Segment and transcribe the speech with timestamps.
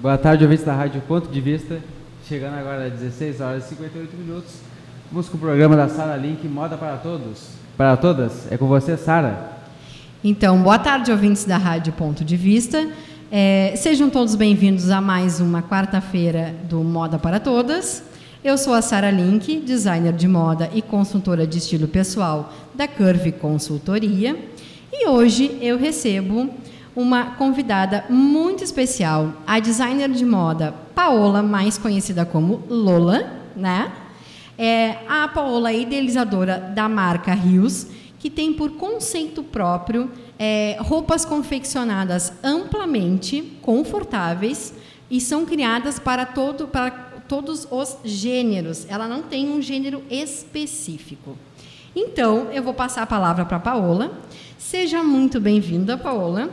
[0.00, 1.80] Boa tarde, ouvintes da Rádio Ponto de Vista.
[2.28, 4.54] Chegando agora às 16 horas e 58 minutos.
[5.10, 7.50] Vamos com o programa da Sara Link, Moda para Todos.
[7.76, 8.50] Para todas.
[8.50, 9.52] É com você, Sara.
[10.22, 12.86] Então, boa tarde, ouvintes da Rádio Ponto de Vista.
[13.30, 18.02] É, sejam todos bem-vindos a mais uma quarta-feira do Moda para Todas.
[18.42, 23.32] Eu sou a Sara Link, designer de moda e consultora de estilo pessoal da Curve
[23.32, 24.36] Consultoria.
[24.92, 26.50] E hoje eu recebo
[26.96, 33.92] uma convidada muito especial, a designer de moda Paola, mais conhecida como Lola, né?
[34.56, 37.88] É a Paola é idealizadora da marca Rios,
[38.20, 44.72] que tem por conceito próprio é, roupas confeccionadas amplamente, confortáveis
[45.10, 46.90] e são criadas para todo para
[47.26, 48.86] todos os gêneros.
[48.88, 51.36] Ela não tem um gênero específico.
[51.96, 54.20] Então, eu vou passar a palavra para a Paola.
[54.58, 56.50] Seja muito bem-vinda, Paola.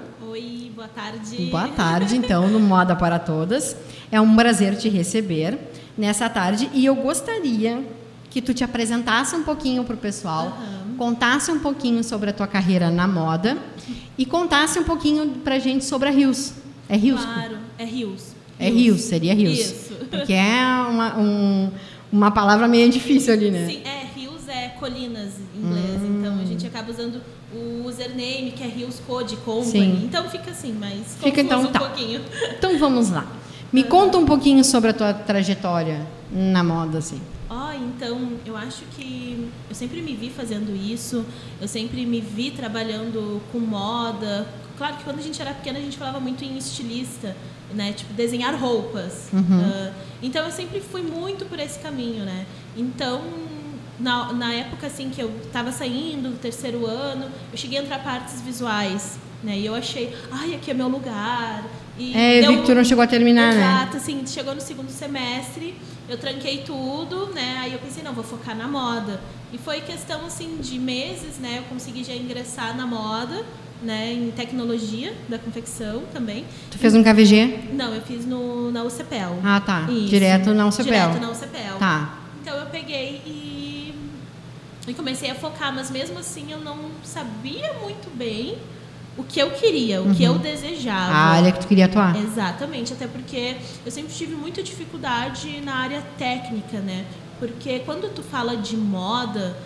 [0.81, 1.45] Boa tarde.
[1.51, 3.77] Boa tarde, então, no Moda para Todas.
[4.11, 5.55] É um prazer te receber
[5.95, 7.85] nessa tarde e eu gostaria
[8.31, 10.95] que tu te apresentasse um pouquinho para o pessoal, uhum.
[10.97, 13.59] contasse um pouquinho sobre a tua carreira na moda
[14.17, 16.55] e contasse um pouquinho para a gente sobre a Rios.
[16.89, 17.23] É Rios?
[17.23, 18.33] Claro, é Rios.
[18.57, 19.59] É Rios, seria Rios.
[19.59, 19.93] Isso.
[20.09, 21.71] Porque é uma, um,
[22.11, 23.67] uma palavra meio difícil ali, né?
[23.67, 26.17] Sim, é, Rios é colinas em inglês, hum.
[26.17, 27.21] então a gente acaba usando
[27.53, 29.71] o username, que é Rios Code Company.
[29.71, 30.05] Sim.
[30.05, 31.79] Então fica assim, mas fica então um tá.
[31.79, 32.21] pouquinho.
[32.57, 33.27] Então vamos lá.
[33.71, 37.21] Me conta um pouquinho sobre a tua trajetória na moda, assim.
[37.49, 41.25] Oh, então, eu acho que eu sempre me vi fazendo isso,
[41.59, 44.47] eu sempre me vi trabalhando com moda.
[44.77, 47.35] Claro que quando a gente era pequena a gente falava muito em estilista,
[47.73, 47.93] né?
[47.93, 49.29] Tipo, desenhar roupas.
[49.33, 49.39] Uhum.
[49.41, 52.45] Uh, então eu sempre fui muito por esse caminho, né?
[52.75, 53.21] Então,
[54.01, 58.41] na, na época assim que eu estava saindo, terceiro ano, eu cheguei a entrar partes
[58.41, 59.57] visuais, né?
[59.57, 61.63] E eu achei, ai, aqui é meu lugar.
[61.97, 62.55] E é, deu...
[62.55, 63.77] Victor não chegou a terminar, Exato, né?
[63.81, 65.75] Exato, assim, chegou no segundo semestre,
[66.09, 67.57] eu tranquei tudo, né?
[67.59, 69.19] Aí eu pensei, não, vou focar na moda.
[69.53, 71.59] E foi questão, assim, de meses, né?
[71.59, 73.45] Eu consegui já ingressar na moda,
[73.83, 74.13] né?
[74.13, 76.45] Em tecnologia da confecção também.
[76.69, 77.71] Tu fez um KVG?
[77.73, 79.39] Não, eu fiz no, na UCPEL.
[79.43, 79.87] Ah, tá.
[79.89, 80.07] Isso.
[80.07, 80.85] Direto na UCPEL.
[80.85, 81.77] Direto na UCPEL.
[81.77, 82.17] Tá.
[82.41, 83.50] Então eu peguei e,
[84.91, 88.57] e comecei a focar, mas mesmo assim eu não sabia muito bem
[89.17, 90.13] o que eu queria, o uhum.
[90.13, 91.13] que eu desejava.
[91.13, 92.13] A área que tu queria atuar.
[92.17, 97.05] Exatamente, até porque eu sempre tive muita dificuldade na área técnica, né?
[97.39, 99.57] Porque quando tu fala de moda,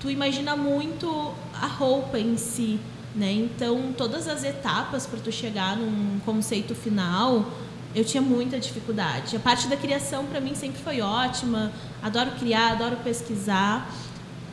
[0.00, 2.80] tu imagina muito a roupa em si,
[3.14, 3.30] né?
[3.32, 7.46] Então, todas as etapas para tu chegar num conceito final,
[7.94, 9.36] eu tinha muita dificuldade.
[9.36, 11.70] A parte da criação para mim sempre foi ótima.
[12.02, 13.88] Adoro criar, adoro pesquisar.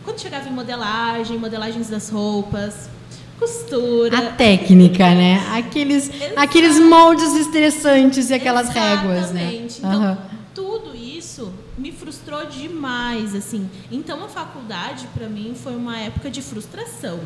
[0.03, 2.89] Quando chegava em modelagem, modelagens das roupas,
[3.39, 4.17] costura.
[4.17, 5.45] A técnica, né?
[5.53, 8.97] Aqueles, aqueles moldes estressantes e aquelas Exatamente.
[8.97, 9.53] réguas, né?
[9.53, 10.17] Então, uhum.
[10.53, 13.69] tudo isso me frustrou demais, assim.
[13.89, 17.19] Então, a faculdade, para mim, foi uma época de frustração.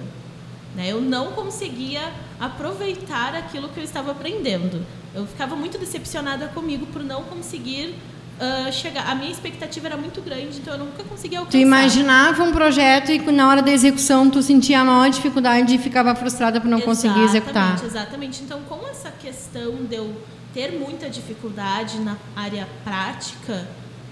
[0.76, 0.92] Né?
[0.92, 4.86] Eu não conseguia aproveitar aquilo que eu estava aprendendo.
[5.14, 7.96] Eu ficava muito decepcionada comigo por não conseguir
[8.40, 9.10] uh, chegar.
[9.10, 11.58] A minha expectativa era muito grande, então eu nunca conseguia alcançar.
[11.58, 15.78] Tu imaginava um projeto e na hora da execução tu sentia a maior dificuldade e
[15.78, 17.84] ficava frustrada por não exatamente, conseguir executar.
[17.84, 18.44] Exatamente.
[18.44, 20.16] Então, com essa questão de eu
[20.54, 23.68] ter muita dificuldade na área prática,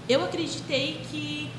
[0.08, 1.50] eu acreditei que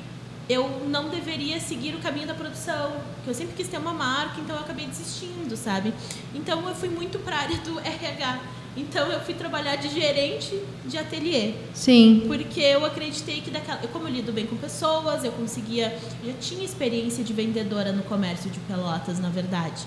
[0.48, 2.92] eu não deveria seguir o caminho da produção,
[3.24, 5.94] que eu sempre quis ter uma marca, então eu acabei desistindo, sabe?
[6.34, 8.40] Então eu fui muito para a área do RH.
[8.76, 11.54] Então eu fui trabalhar de gerente de ateliê.
[11.72, 12.24] Sim.
[12.26, 16.32] Porque eu acreditei que daquela, eu como eu lido bem com pessoas, eu conseguia, já
[16.40, 19.82] tinha experiência de vendedora no comércio de Pelotas, na verdade.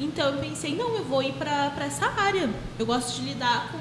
[0.00, 2.50] Então eu pensei, não, eu vou ir para essa área.
[2.78, 3.78] Eu gosto de lidar com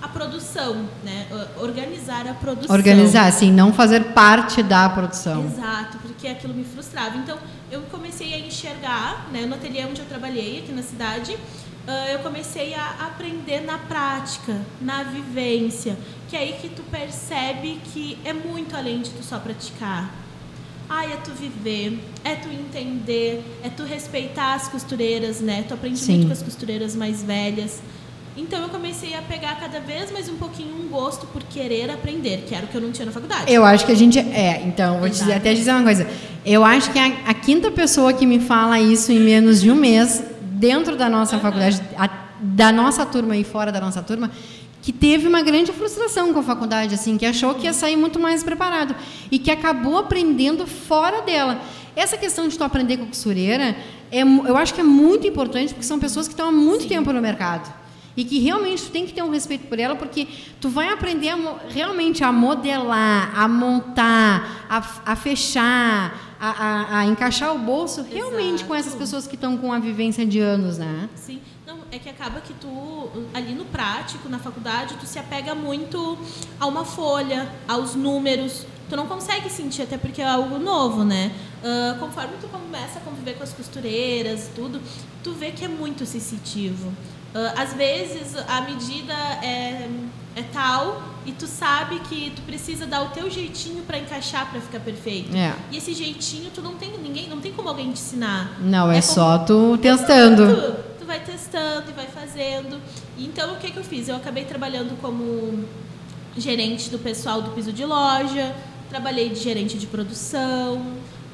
[0.00, 1.26] a produção, né?
[1.58, 2.74] Organizar a produção.
[2.74, 5.44] Organizar, sim, não fazer parte da produção.
[5.44, 7.16] Exato, porque aquilo me frustrava.
[7.16, 7.38] Então
[7.70, 11.36] eu comecei a enxergar, né, no ateliê onde eu trabalhei aqui na cidade,
[12.12, 15.96] eu comecei a aprender na prática, na vivência,
[16.28, 20.10] que é aí que tu percebe que é muito além de tu só praticar.
[20.88, 25.64] Ai, é tu viver, é tu entender, é tu respeitar as costureiras, né?
[25.66, 26.12] Tu aprende Sim.
[26.12, 27.80] muito com as costureiras mais velhas.
[28.36, 32.44] Então eu comecei a pegar cada vez mais um pouquinho um gosto por querer aprender,
[32.48, 33.52] que era o que eu não tinha na faculdade.
[33.52, 36.06] Eu acho que a gente é, então vou dizer, até dizer uma coisa.
[36.44, 39.76] Eu acho que a, a, quinta pessoa que me fala isso em menos de um
[39.76, 40.22] mês
[40.64, 42.08] dentro da nossa faculdade, a,
[42.40, 44.30] da nossa turma e fora da nossa turma,
[44.80, 48.18] que teve uma grande frustração com a faculdade, assim, que achou que ia sair muito
[48.18, 48.94] mais preparado
[49.30, 51.60] e que acabou aprendendo fora dela.
[51.94, 53.76] Essa questão de tu aprender com costureira,
[54.10, 56.88] é, eu acho que é muito importante porque são pessoas que estão há muito Sim.
[56.88, 57.70] tempo no mercado.
[58.16, 60.28] e que realmente tu tem que ter um respeito por ela, porque
[60.60, 61.36] tu vai aprender a,
[61.68, 68.56] realmente a modelar, a montar, a, a fechar, a, a, a, encaixar o bolso realmente
[68.56, 68.66] Exato.
[68.66, 71.08] com essas pessoas que estão com a vivência de anos, né?
[71.14, 71.40] Sim.
[71.66, 76.18] Não, é que acaba que tu, ali no prático, na faculdade, tu se apega muito
[76.60, 78.66] a uma folha, aos números.
[78.90, 81.32] Tu não consegue sentir, até porque é algo novo, né?
[81.62, 84.82] Uh, conforme tu começa a conviver com as costureiras, tudo,
[85.22, 86.88] tu vê que é muito sensitivo.
[86.88, 89.88] Uh, às vezes a medida é,
[90.36, 94.60] é tal e tu sabe que tu precisa dar o teu jeitinho para encaixar para
[94.60, 95.34] ficar perfeito.
[95.34, 95.54] É.
[95.70, 98.58] E esse jeitinho tu não tem ninguém, não tem como alguém te ensinar.
[98.60, 100.54] Não, é, é só tu testando.
[100.54, 102.80] Tu, tu vai testando e vai fazendo.
[103.18, 104.08] Então o que que eu fiz?
[104.08, 105.64] Eu acabei trabalhando como
[106.36, 108.54] gerente do pessoal do piso de loja,
[108.90, 110.82] trabalhei de gerente de produção,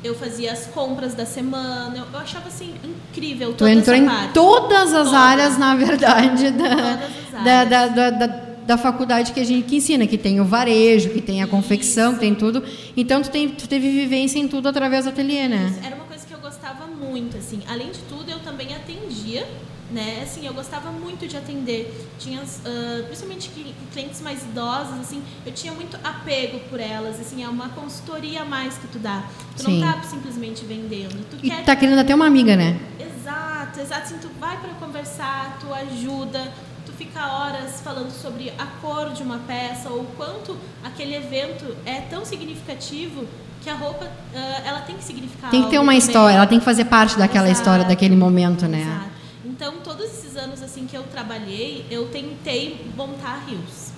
[0.04, 1.96] eu fazia as compras da semana.
[1.96, 5.14] Eu, eu achava assim incrível toda tu entrou em todas as todas.
[5.14, 10.06] áreas, na verdade, da, da, da, da, da, da, faculdade que a gente que ensina,
[10.06, 12.62] que tem o varejo, que tem a confecção, que tem tudo.
[12.96, 15.74] Então tu, tem, tu teve vivência em tudo através do ateliê, né?
[15.84, 17.60] Era uma coisa que eu gostava muito, assim.
[17.68, 19.46] Além de tudo, eu também atendia
[19.90, 20.20] né?
[20.22, 22.08] Assim, eu gostava muito de atender.
[22.18, 23.50] Tinha, uh, principalmente
[23.92, 28.44] clientes mais idosos, assim, eu tinha muito apego por elas, assim, é uma consultoria a
[28.44, 29.24] mais que tu dá.
[29.56, 29.80] Tu Sim.
[29.80, 31.26] não tá simplesmente vendendo.
[31.30, 31.64] Tu e quer...
[31.64, 32.78] tá querendo até uma amiga, né?
[32.98, 34.02] Exato, exato.
[34.02, 36.52] Assim, tu vai para conversar, tu ajuda,
[36.86, 42.00] tu fica horas falando sobre a cor de uma peça ou quanto aquele evento é
[42.02, 43.26] tão significativo
[43.62, 46.58] que a roupa uh, ela tem que significar tem que ter uma história ela tem
[46.58, 47.60] que fazer parte daquela Exato.
[47.60, 49.20] história daquele momento né Exato.
[49.60, 53.90] Então, todos esses anos assim que eu trabalhei, eu tentei montar rios.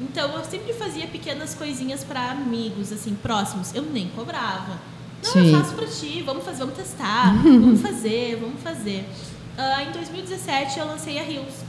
[0.00, 3.74] Então, eu sempre fazia pequenas coisinhas para amigos, assim, próximos.
[3.74, 4.78] Eu nem cobrava.
[5.22, 5.52] Não, Sim.
[5.52, 9.06] eu faço para ti, vamos fazer, vamos testar, vamos fazer, vamos fazer.
[9.58, 11.65] Uh, em 2017, eu lancei a Rios.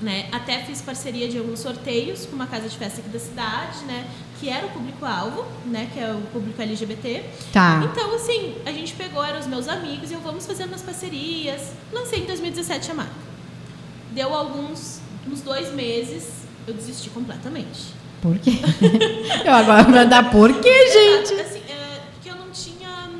[0.00, 0.28] Né?
[0.30, 4.08] Até fiz parceria de alguns sorteios com uma casa de festa aqui da cidade, né?
[4.38, 5.90] Que era o público-alvo, né?
[5.92, 7.24] Que é o público LGBT.
[7.52, 7.82] Tá.
[7.84, 11.72] Então, assim, a gente pegou, eram os meus amigos, e eu vamos fazendo as parcerias.
[11.92, 13.12] Lancei em 2017 a marca.
[14.12, 17.92] Deu alguns, uns dois meses, eu desisti completamente.
[18.22, 18.52] Por quê?
[19.44, 21.40] eu agora vou mandar por quê, gente?
[21.40, 23.10] Assim, é, porque eu não tinha...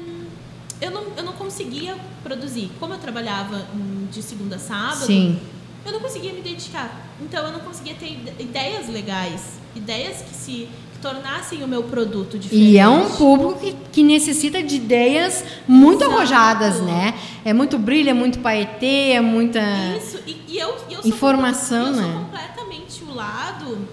[0.80, 2.70] Eu não, eu não conseguia produzir.
[2.78, 3.66] Como eu trabalhava
[4.12, 5.06] de segunda a sábado...
[5.06, 5.40] Sim
[5.88, 7.08] eu não conseguia me dedicar.
[7.20, 10.68] Então eu não conseguia ter ideias legais, ideias que se
[11.00, 12.70] tornassem o meu produto diferente.
[12.70, 16.16] E é um público que, que necessita de ideias muito Exato.
[16.16, 17.14] arrojadas, né?
[17.44, 19.60] É muito brilho, é muito paetê, é muita
[19.96, 22.12] Isso, e, e eu, eu informação, sou, eu né?
[22.12, 23.88] sou completamente o lado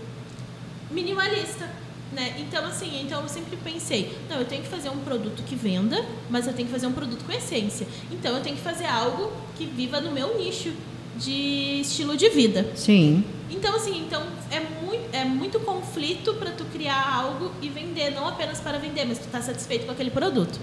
[0.92, 1.70] minimalista.
[2.12, 2.36] Né?
[2.40, 6.04] Então, assim, então eu sempre pensei, não, eu tenho que fazer um produto que venda,
[6.30, 7.86] mas eu tenho que fazer um produto com essência.
[8.10, 10.72] Então, eu tenho que fazer algo que viva no meu nicho
[11.18, 12.72] de estilo de vida.
[12.76, 13.24] Sim.
[13.50, 18.28] Então, assim, então é muito, é muito conflito para tu criar algo e vender, não
[18.28, 20.60] apenas para vender, mas tu tá satisfeito com aquele produto.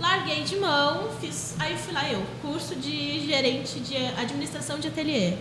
[0.00, 5.34] Larguei de mão, fiz, aí fui lá eu, curso de gerente de administração de ateliê,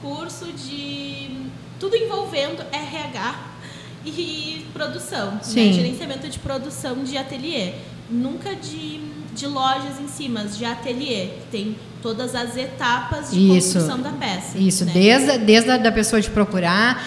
[0.00, 1.48] curso de
[1.80, 3.56] tudo envolvendo RH
[4.04, 5.72] e produção, né?
[5.72, 7.74] gerenciamento de produção de ateliê,
[8.08, 9.00] nunca de,
[9.36, 14.00] de lojas em si, mas de ateliê, que tem todas as etapas de isso, construção
[14.00, 14.56] da peça.
[14.56, 14.92] Isso, né?
[14.94, 17.04] desde, desde a da pessoa te procurar,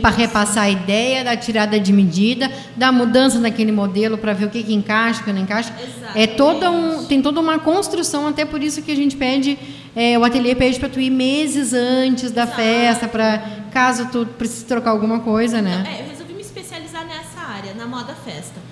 [0.00, 4.50] para repassar a ideia, da tirada de medida, da mudança naquele modelo para ver o
[4.50, 5.72] que, que encaixa, o que não encaixa.
[5.80, 6.18] Exatamente.
[6.18, 9.58] É toda um, tem toda uma construção, até por isso que a gente pede,
[9.96, 12.56] é, o ateliê pede para tu ir meses antes da Exato.
[12.56, 13.42] festa, para
[13.72, 15.78] caso tu precise trocar alguma coisa, né?
[15.80, 18.63] Então, é, eu resolvi me especializar nessa área, na moda festa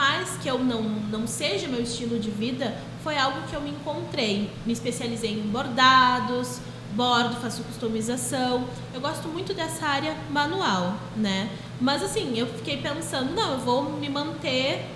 [0.00, 3.68] mais que eu não, não seja meu estilo de vida, foi algo que eu me
[3.68, 4.50] encontrei.
[4.64, 6.58] Me especializei em bordados,
[6.94, 8.64] bordo, faço customização.
[8.94, 11.50] Eu gosto muito dessa área manual, né?
[11.78, 14.86] Mas assim, eu fiquei pensando, não, eu vou me manter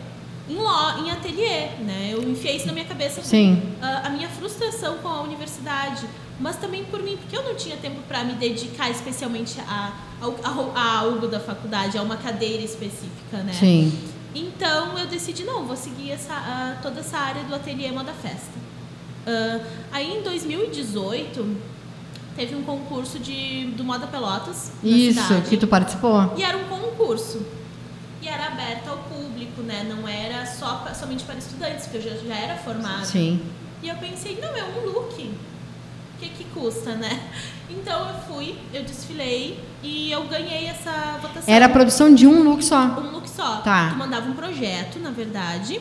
[0.49, 2.09] em, lo, em ateliê, né?
[2.11, 3.23] Eu enfiei isso na minha cabeça.
[3.23, 3.63] Sim.
[3.83, 6.07] A, a minha frustração com a universidade,
[6.41, 9.93] mas também por mim, porque eu não tinha tempo para me dedicar especialmente a,
[10.23, 13.53] a, a, algo da faculdade, a uma cadeira específica, né?
[13.53, 14.14] Sim.
[14.35, 18.59] Então eu decidi, não, vou seguir essa, uh, toda essa área do ateliê Moda Festa.
[19.27, 21.57] Uh, aí em 2018
[22.37, 24.73] teve um concurso de, do Moda Pelotas.
[24.83, 26.35] Isso, cidade, que tu participou.
[26.37, 27.45] E era um concurso.
[28.21, 29.87] E era aberto ao público, né?
[29.89, 33.05] Não era só somente para estudantes, porque eu já, já era formada.
[33.05, 33.41] Sim.
[33.83, 35.23] E eu pensei, não, é um look.
[35.23, 37.31] O que, que custa, né?
[37.69, 41.55] Então eu fui, eu desfilei e eu ganhei essa votação.
[41.55, 42.83] Era a produção de um look só.
[42.83, 43.57] Um só.
[43.59, 43.91] Tá.
[43.91, 45.81] Tu mandava um projeto, na verdade,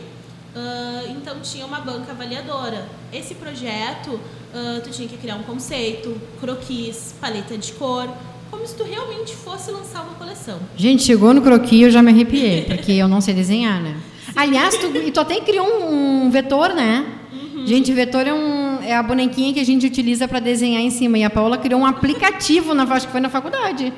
[0.56, 2.88] Uh, então tinha uma banca avaliadora.
[3.12, 8.08] Esse projeto, uh, tu tinha que criar um conceito, croquis, paleta de cor,
[8.52, 10.60] como se tu realmente fosse lançar uma coleção.
[10.78, 13.98] Gente, chegou no croquis eu já me arrepiei, porque eu não sei desenhar, né?
[14.36, 17.04] Aliás, tu, tu até criou um, um vetor, né?
[17.32, 17.66] Uhum.
[17.66, 21.18] Gente, vetor é, um, é a bonequinha que a gente utiliza para desenhar em cima.
[21.18, 23.92] E a Paola criou um aplicativo, na, acho que foi na faculdade.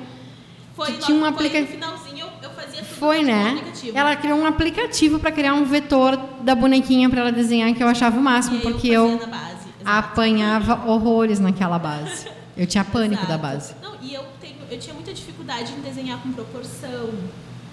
[0.74, 1.78] Foi, tinha um aplicativo.
[3.06, 3.64] Foi, né?
[3.94, 7.88] Ela criou um aplicativo para criar um vetor da bonequinha para ela desenhar, que eu
[7.88, 9.20] achava o máximo, porque eu,
[9.86, 12.28] apanhava horrores naquela base.
[12.58, 13.28] Eu tinha pânico Exato.
[13.28, 13.76] da base.
[13.84, 17.10] Não, e eu, tenho, eu tinha muita dificuldade em desenhar com proporção.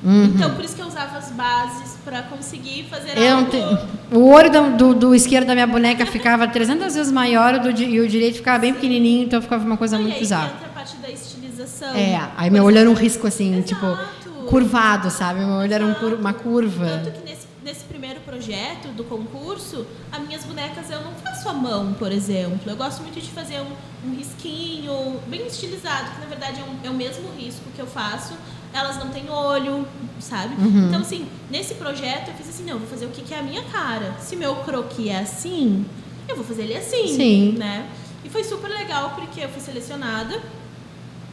[0.05, 0.25] Uhum.
[0.25, 3.51] Então, por isso que eu usava as bases para conseguir fazer eu algo...
[3.51, 3.79] Tenho...
[4.11, 8.01] O olho do, do, do, esquerdo da minha boneca ficava 300 vezes maior do, e
[8.01, 10.53] o direito ficava bem pequenininho, então ficava uma coisa Não, muito bizarra.
[10.57, 11.95] entra a parte da estilização.
[11.95, 13.69] É, aí meu olho era um risco assim, Exato.
[13.69, 15.41] tipo curvado, sabe?
[15.41, 16.87] Meu olho era um cur uma curva.
[16.87, 21.53] Tanto que nesse, nesse primeiro projeto do concurso, as minhas bonecas eu não faço à
[21.53, 22.61] mão, por exemplo.
[22.67, 26.87] Eu gosto muito de fazer um, um risquinho bem estilizado, que na verdade é, um,
[26.87, 28.35] é, o mesmo risco que eu faço.
[28.73, 29.87] Elas não têm olho,
[30.19, 30.55] sabe?
[30.55, 30.89] Uhum.
[30.89, 33.39] Então, assim, nesse projeto eu fiz assim, não, eu vou fazer o que, que é
[33.39, 34.17] a minha cara.
[34.19, 35.85] Se meu croquis é assim,
[36.27, 37.53] eu vou fazer ele assim, Sim.
[37.59, 37.89] né?
[38.25, 40.41] E foi super legal porque eu fui selecionada,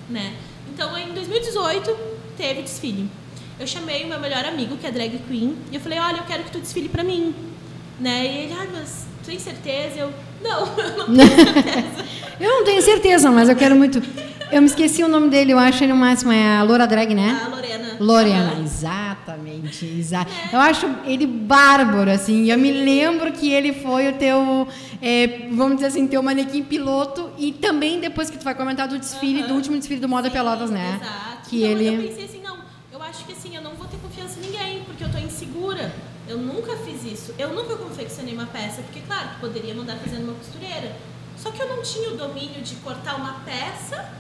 [0.10, 0.36] né?
[0.74, 1.96] Então, em 2018,
[2.40, 3.10] teve desfile.
[3.60, 6.24] Eu chamei o meu melhor amigo, que é drag queen, e eu falei, olha, eu
[6.24, 7.36] quero que tu desfile pra mim.
[8.00, 8.26] Né?
[8.26, 10.00] E ele, ah, mas tu tem certeza?
[10.00, 12.06] Eu, não, eu não tenho certeza.
[12.40, 14.02] eu não tenho certeza, mas eu quero muito.
[14.52, 17.14] Eu me esqueci o nome dele, eu acho ele no máximo, é a Loura Drag,
[17.14, 17.40] né?
[17.46, 17.98] A Lorena.
[18.00, 18.62] Lorena, ah.
[18.62, 19.86] exatamente.
[19.86, 20.56] Exa é.
[20.56, 22.50] Eu acho ele bárbaro, assim.
[22.50, 24.68] Eu me lembro que ele foi o teu,
[25.02, 28.98] é, vamos dizer assim, teu manequim piloto e também depois que tu vai comentar do
[28.98, 29.48] desfile, uh -huh.
[29.50, 31.00] do último desfile do Moda Sim, Pelotas, né?
[31.02, 31.29] Exato.
[31.50, 31.88] Que ele...
[31.88, 32.58] eu pensei assim, não,
[32.92, 35.92] eu acho que assim, eu não vou ter confiança em ninguém, porque eu tô insegura.
[36.28, 37.34] Eu nunca fiz isso.
[37.40, 40.96] Eu nunca confeccionei uma peça, porque, claro, tu poderia mandar fazendo uma costureira.
[41.36, 44.14] Só que eu não tinha o domínio de cortar uma peça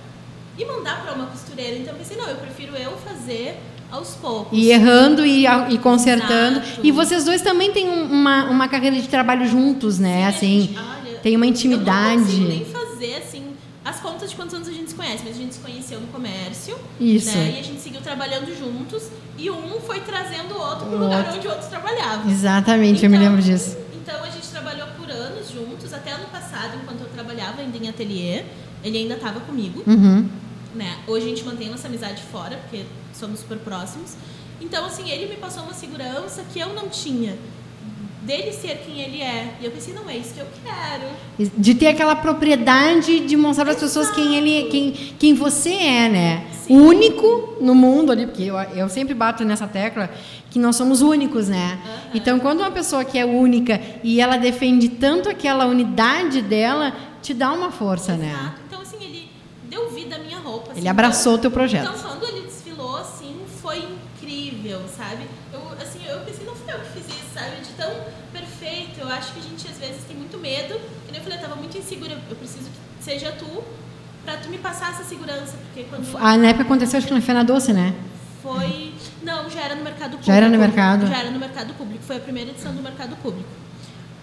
[0.58, 1.78] e mandar para uma costureira.
[1.78, 3.60] Então eu pensei, não, eu prefiro eu fazer
[3.92, 4.58] aos poucos.
[4.58, 6.60] E errando e, e consertando.
[6.60, 6.82] Exato.
[6.84, 10.32] E vocês dois também têm uma, uma carreira de trabalho juntos, né?
[10.32, 12.34] Sim, assim, gente, olha, tem uma intimidade.
[12.34, 13.49] Eu não nem fazer assim
[13.90, 16.08] as contas de quantos anos a gente se conhece, mas a gente se conheceu no
[16.08, 16.78] comércio.
[17.00, 17.36] Isso.
[17.36, 17.56] Né?
[17.56, 21.34] E a gente seguiu trabalhando juntos e um foi trazendo o outro para o lugar
[21.36, 22.30] onde o outro trabalhava.
[22.30, 23.76] Exatamente, então, eu me lembro disso.
[24.02, 27.90] Então a gente trabalhou por anos juntos, até ano passado, enquanto eu trabalhava ainda em
[27.90, 28.44] ateliê,
[28.84, 29.84] ele ainda estava comigo.
[29.88, 30.30] Uhum.
[30.76, 31.00] Né?
[31.08, 34.14] Hoje a gente mantém nossa amizade fora, porque somos super próximos.
[34.62, 37.36] Então, assim, ele me passou uma segurança que eu não tinha
[38.22, 39.54] dele ser quem ele é.
[39.62, 41.52] E eu pensei, não é isso que eu quero.
[41.58, 46.10] De ter aquela propriedade de mostrar para as pessoas quem ele, quem, quem você é,
[46.10, 46.48] né?
[46.52, 46.78] Sim.
[46.78, 50.10] Único no mundo ali, porque eu, eu sempre bato nessa tecla
[50.50, 51.80] que nós somos únicos, né?
[51.84, 52.12] Uhum.
[52.16, 57.34] Então, quando uma pessoa que é única e ela defende tanto aquela unidade dela, te
[57.34, 58.28] dá uma força, Exato.
[58.28, 58.56] né?
[58.68, 59.30] Então, assim, ele
[59.70, 60.72] deu vida à minha roupa.
[60.72, 61.90] Assim, ele abraçou então, o teu projeto.
[61.90, 65.24] Então, quando ele desfilou, assim, foi incrível, sabe?
[67.80, 67.90] Tão
[68.34, 69.00] perfeito.
[69.00, 70.80] Eu acho que a gente, às vezes, tem muito medo.
[71.12, 72.20] E eu falei, eu tava muito insegura.
[72.30, 73.64] Eu preciso que seja tu
[74.26, 75.58] para tu me passar essa segurança.
[75.66, 76.06] Porque quando...
[76.18, 77.96] Ah, na época aconteceu, acho que na Fena Doce, né?
[78.44, 78.94] Foi...
[79.24, 80.26] Não, já era no mercado público.
[80.26, 81.08] Já era no mercado?
[81.08, 82.04] Já era no mercado público.
[82.04, 83.50] Foi a primeira edição do mercado público.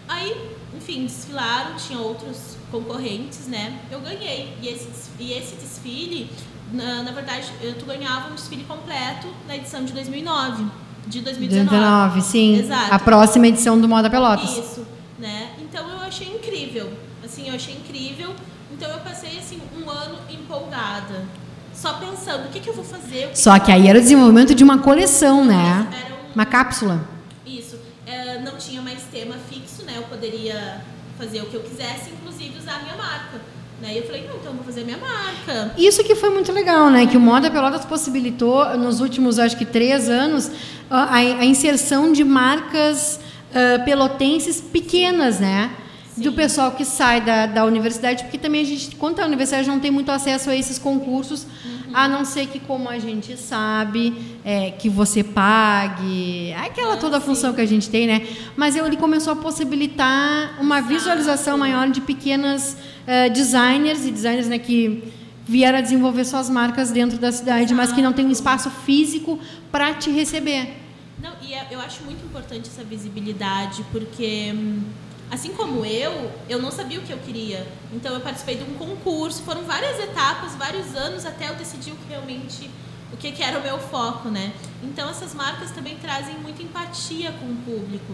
[0.08, 3.80] Aí, enfim, desfilaram, tinha outros concorrentes, né?
[3.90, 4.56] Eu ganhei.
[4.62, 6.30] E esse, e esse desfile,
[6.72, 11.68] na, na verdade, tu ganhava um desfile completo na edição de 2009 de 2019.
[11.68, 12.58] 2019, sim.
[12.58, 12.94] Exato.
[12.94, 14.50] A próxima edição do Moda Pelotas.
[14.50, 14.86] Isso,
[15.18, 15.50] né?
[15.60, 16.92] Então eu achei incrível.
[17.24, 18.34] Assim, eu achei incrível.
[18.72, 21.24] Então eu passei assim um ano empolgada,
[21.72, 23.30] só pensando o que, que eu vou fazer.
[23.30, 25.86] Que só que, que aí era o desenvolvimento de uma coleção, né?
[26.30, 27.08] Um, uma cápsula.
[27.46, 27.76] Isso.
[28.06, 29.94] É, não tinha mais tema fixo, né?
[29.96, 30.84] Eu poderia
[31.18, 33.40] fazer o que eu quisesse, inclusive usar a minha marca.
[33.80, 33.94] Né?
[33.94, 35.74] E eu falei, não, então vou fazer minha marca.
[35.76, 37.06] Isso que foi muito legal, né?
[37.06, 40.50] Que o Moda Pelotas possibilitou, nos últimos, acho que, três anos,
[40.90, 45.70] a, a inserção de marcas uh, pelotenses pequenas, né?
[46.14, 46.22] Sim.
[46.22, 49.78] Do pessoal que sai da, da universidade, porque também a gente, quanto a universidade, não
[49.78, 51.75] tem muito acesso a esses concursos, uhum.
[51.96, 54.12] A não ser que, como a gente sabe,
[54.44, 58.20] é, que você pague, aquela ah, toda a função que a gente tem, né?
[58.54, 64.58] Mas ele começou a possibilitar uma visualização maior de pequenas uh, designers e designers né,
[64.58, 65.10] que
[65.46, 69.40] vieram a desenvolver suas marcas dentro da cidade, mas que não tem um espaço físico
[69.72, 70.74] para te receber.
[71.22, 74.82] Não, e é, eu acho muito importante essa visibilidade, porque hum,
[75.30, 77.66] assim como eu, eu não sabia o que eu queria.
[77.92, 81.96] Então eu participei de um concurso, foram várias etapas, vários anos até eu decidir o
[81.96, 82.70] que realmente
[83.12, 84.52] o que, que era o meu foco, né?
[84.82, 88.12] Então essas marcas também trazem muita empatia com o público.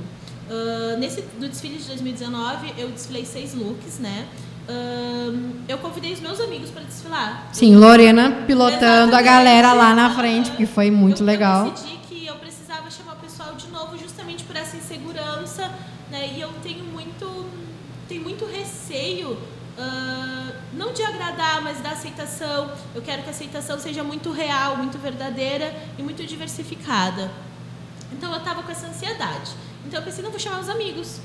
[0.50, 4.26] Uh, nesse do desfile de 2019, eu desfilei seis looks, né?
[4.69, 7.49] Uh, eu convidei os meus amigos para desfilar.
[7.52, 9.14] Sim, Lorena pilotando Exatamente.
[9.14, 11.66] a galera lá na frente, que foi muito eu, legal.
[11.66, 12.01] Eu decidi
[18.93, 22.71] receio, uh, não de agradar, mas da aceitação.
[22.95, 27.31] Eu quero que a aceitação seja muito real, muito verdadeira e muito diversificada.
[28.13, 29.51] Então eu estava com essa ansiedade.
[29.87, 31.21] Então eu pensei, não vou chamar os amigos.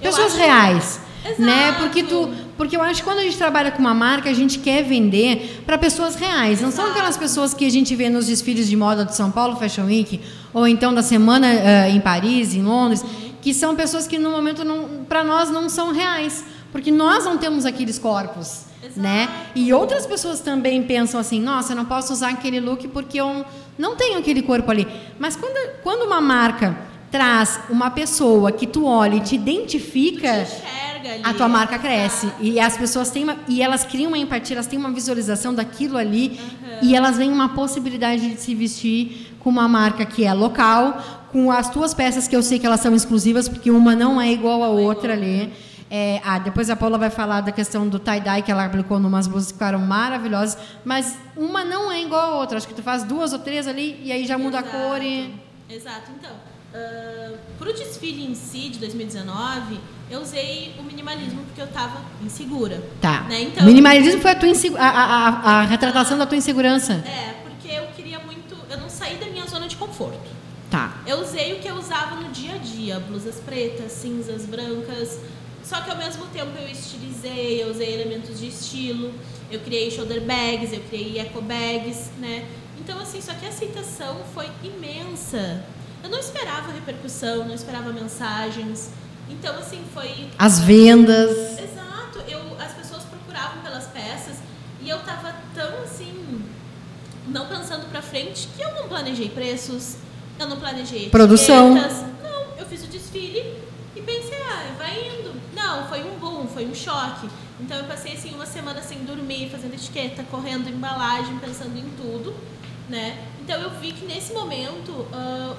[0.00, 1.00] Pessoas acho- reais.
[1.22, 1.42] Exato.
[1.42, 1.72] Né?
[1.72, 4.58] Porque tu, porque eu acho que quando a gente trabalha com uma marca, a gente
[4.58, 6.62] quer vender para pessoas reais.
[6.62, 9.56] Não são aquelas pessoas que a gente vê nos desfiles de moda de São Paulo
[9.56, 10.18] Fashion Week
[10.54, 13.04] ou então da semana eh, em Paris, em Londres,
[13.42, 14.62] que são pessoas que no momento
[15.06, 19.00] para nós não são reais, porque nós não temos aqueles corpos, Exato.
[19.00, 19.28] né?
[19.54, 23.44] E outras pessoas também pensam assim: "Nossa, eu não posso usar aquele look porque eu
[23.78, 24.86] não tenho aquele corpo ali".
[25.18, 26.76] Mas quando quando uma marca
[27.10, 31.22] traz uma pessoa que tu olha e te identifica, Te enxerga ali.
[31.24, 32.42] a tua marca cresce Exato.
[32.44, 35.96] e as pessoas têm uma, e elas criam uma empatia, elas têm uma visualização daquilo
[35.96, 36.38] ali
[36.82, 41.50] e elas veem uma possibilidade de se vestir com uma marca que é local, com
[41.50, 44.62] as tuas peças que eu sei que elas são exclusivas porque uma não é igual
[44.62, 45.52] a outra ali.
[45.90, 49.26] É, ah, depois a Paula vai falar da questão do tie-dye que ela aplicou numas
[49.26, 52.58] blusas que ficaram maravilhosas, mas uma não é igual a outra.
[52.58, 54.76] Acho que tu faz duas ou três ali e aí já muda Exato.
[54.76, 55.34] a cor e
[55.68, 56.30] Exato, então.
[57.58, 59.80] para o desfile em si de 2019,
[60.10, 62.82] eu usei o minimalismo porque eu estava insegura.
[63.00, 63.22] tá.
[63.22, 63.42] Né?
[63.42, 66.94] Então, Minimalismo foi a tua insegu- a, a, a, a retratação da tua insegurança.
[66.94, 68.56] É, porque eu queria muito.
[68.68, 70.30] Eu não saí da minha zona de conforto.
[70.70, 70.98] Tá.
[71.06, 75.18] Eu usei o que eu usava no dia a dia: blusas pretas, cinzas, brancas.
[75.70, 79.14] Só que ao mesmo tempo eu estilizei, eu usei elementos de estilo,
[79.52, 82.44] eu criei shoulder bags, eu criei eco bags, né?
[82.80, 85.62] Então, assim, só que a aceitação foi imensa.
[86.02, 88.90] Eu não esperava repercussão, não esperava mensagens.
[89.28, 91.30] Então, assim, foi As vendas.
[91.56, 94.38] Exato, eu, as pessoas procuravam pelas peças
[94.82, 96.42] e eu tava tão assim,
[97.28, 99.98] não pensando pra frente, que eu não planejei preços,
[100.36, 101.76] eu não planejei Produção.
[101.76, 101.98] etiquetas.
[102.24, 103.69] Não, eu fiz o desfile
[104.00, 105.32] e pensei, ah, vai indo.
[105.54, 107.28] Não, foi um boom, foi um choque.
[107.60, 112.34] Então eu passei assim uma semana sem dormir, fazendo etiqueta, correndo embalagem, pensando em tudo,
[112.88, 113.18] né?
[113.40, 115.54] Então eu vi que nesse momento ah,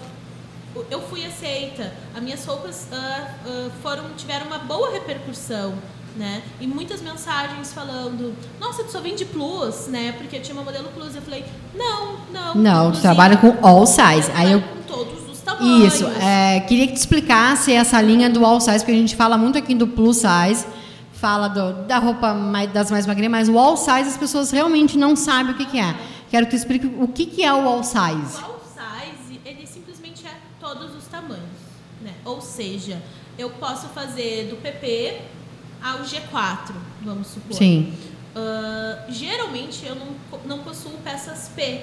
[0.90, 1.94] eu fui aceita.
[2.16, 5.76] As minhas roupas ah, ah, foram tiveram uma boa repercussão,
[6.16, 6.42] né?
[6.60, 10.14] E muitas mensagens falando: "Nossa, tu só vende plus", né?
[10.18, 11.16] Porque eu tinha uma modelo plus.
[11.16, 12.56] Eu falei: "Não, não".
[12.56, 14.30] Não, tu trabalha com all size.
[14.30, 15.94] eu Aí eu com todos os tamanhos.
[15.96, 19.38] Isso, é, queria que tu explicasse essa linha do all size, porque a gente fala
[19.38, 20.66] muito aqui do plus size,
[21.14, 24.98] fala do- da roupa mais- das mais magrinhas, mas o all size as pessoas realmente
[24.98, 25.96] não sabem o que, que é.
[26.30, 28.42] Quero que tu explique o que, que é o all O size.
[28.44, 31.44] all size, ele simplesmente é todos os tamanhos,
[32.02, 32.12] né?
[32.26, 33.02] Ou seja,
[33.38, 35.20] eu posso fazer do PP
[35.84, 36.74] ao G4,
[37.04, 37.56] vamos supor.
[37.58, 37.94] Sim.
[38.36, 40.08] Ah, geralmente eu não,
[40.46, 41.82] não possuo peças P.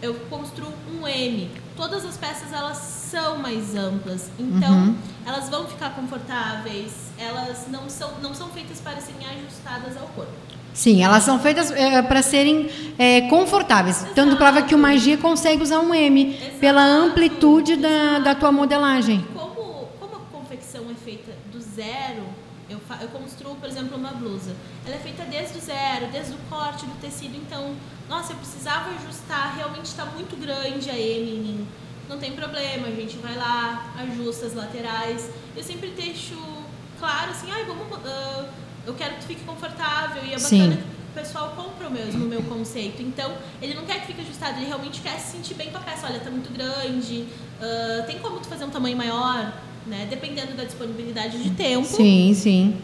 [0.00, 1.50] Eu construo um M.
[1.76, 4.96] Todas as peças elas são mais amplas, então Uhum.
[5.26, 6.92] elas vão ficar confortáveis.
[7.18, 10.32] Elas não são não são feitas para serem ajustadas ao corpo.
[10.72, 11.72] Sim, elas são feitas
[12.06, 14.06] para serem é, confortáveis.
[14.14, 17.06] Tanto prova que o Magia consegue usar um M pela Exato.
[17.06, 19.26] amplitude da, da tua modelagem.
[19.34, 22.22] Como, como a confecção é feita do zero,
[22.70, 24.54] eu, eu construo, por exemplo, uma blusa.
[24.88, 27.36] Ela é feita desde o zero, desde o corte do tecido.
[27.36, 27.74] Então,
[28.08, 31.68] nossa, eu precisava ajustar, realmente está muito grande a M em mim.
[32.08, 35.28] Não tem problema, a gente vai lá, ajusta as laterais.
[35.54, 36.34] Eu sempre deixo
[36.98, 37.86] claro assim, ai, vamos.
[38.06, 38.46] ah,
[38.86, 40.60] eu quero que tu fique confortável e é Sim.
[40.60, 43.02] bacana que o pessoal compra o mesmo o meu conceito.
[43.02, 45.80] Então, ele não quer que fique ajustado, ele realmente quer se sentir bem com a
[45.82, 46.06] peça.
[46.06, 47.26] Olha, tá muito grande,
[47.60, 49.52] ah, tem como tu fazer um tamanho maior,
[49.86, 50.06] né?
[50.08, 52.80] Dependendo da disponibilidade de tempo, Sim, sim.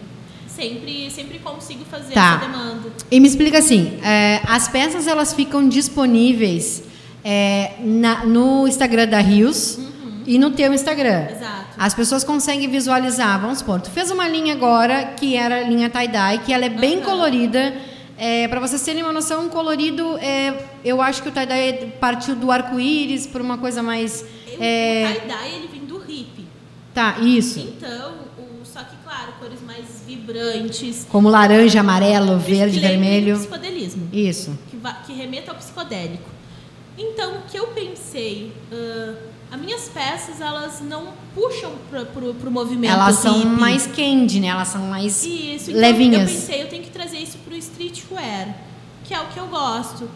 [0.55, 2.37] Sempre, sempre consigo fazer Tá.
[2.40, 2.93] essa demanda.
[3.11, 6.83] E me explica assim, é, as peças elas ficam disponíveis
[7.27, 9.79] é, na- no Instagram da Rios
[10.27, 11.27] e no teu Instagram.
[11.31, 11.64] Exato.
[11.79, 15.88] As pessoas conseguem visualizar, vamos supor, tu fez uma linha agora que era a linha
[15.90, 17.05] tie-dye, que ela é bem Aham.
[17.05, 17.75] colorida.
[18.17, 22.37] É, para vocês terem uma noção, um colorido, é, eu acho que o tie-dye partiu
[22.37, 24.25] do arco-íris por uma coisa mais...
[24.47, 26.47] Eu- É, O tie-dye, ele vem do hip.
[26.95, 27.59] tá, isso.
[27.59, 28.12] Então,
[29.25, 31.07] claro, cores mais vibrantes.
[31.11, 33.37] Como laranja, amarelo, verde, vermelho.
[33.37, 34.09] psicodelismo.
[34.13, 34.59] Isso.
[34.71, 36.29] que, que remeta ao psicodélico.
[36.97, 39.15] Então, o que eu pensei, ah,
[39.51, 43.49] as minhas peças elas não puxam para pro movimento Elas são hippie.
[43.61, 44.49] mais candy, né?
[44.49, 46.31] Elas são mais Isso, então levinhas.
[46.31, 48.57] eu pensei, eu tenho que trazer isso pro streetwear,
[49.05, 50.09] que é o que eu gosto.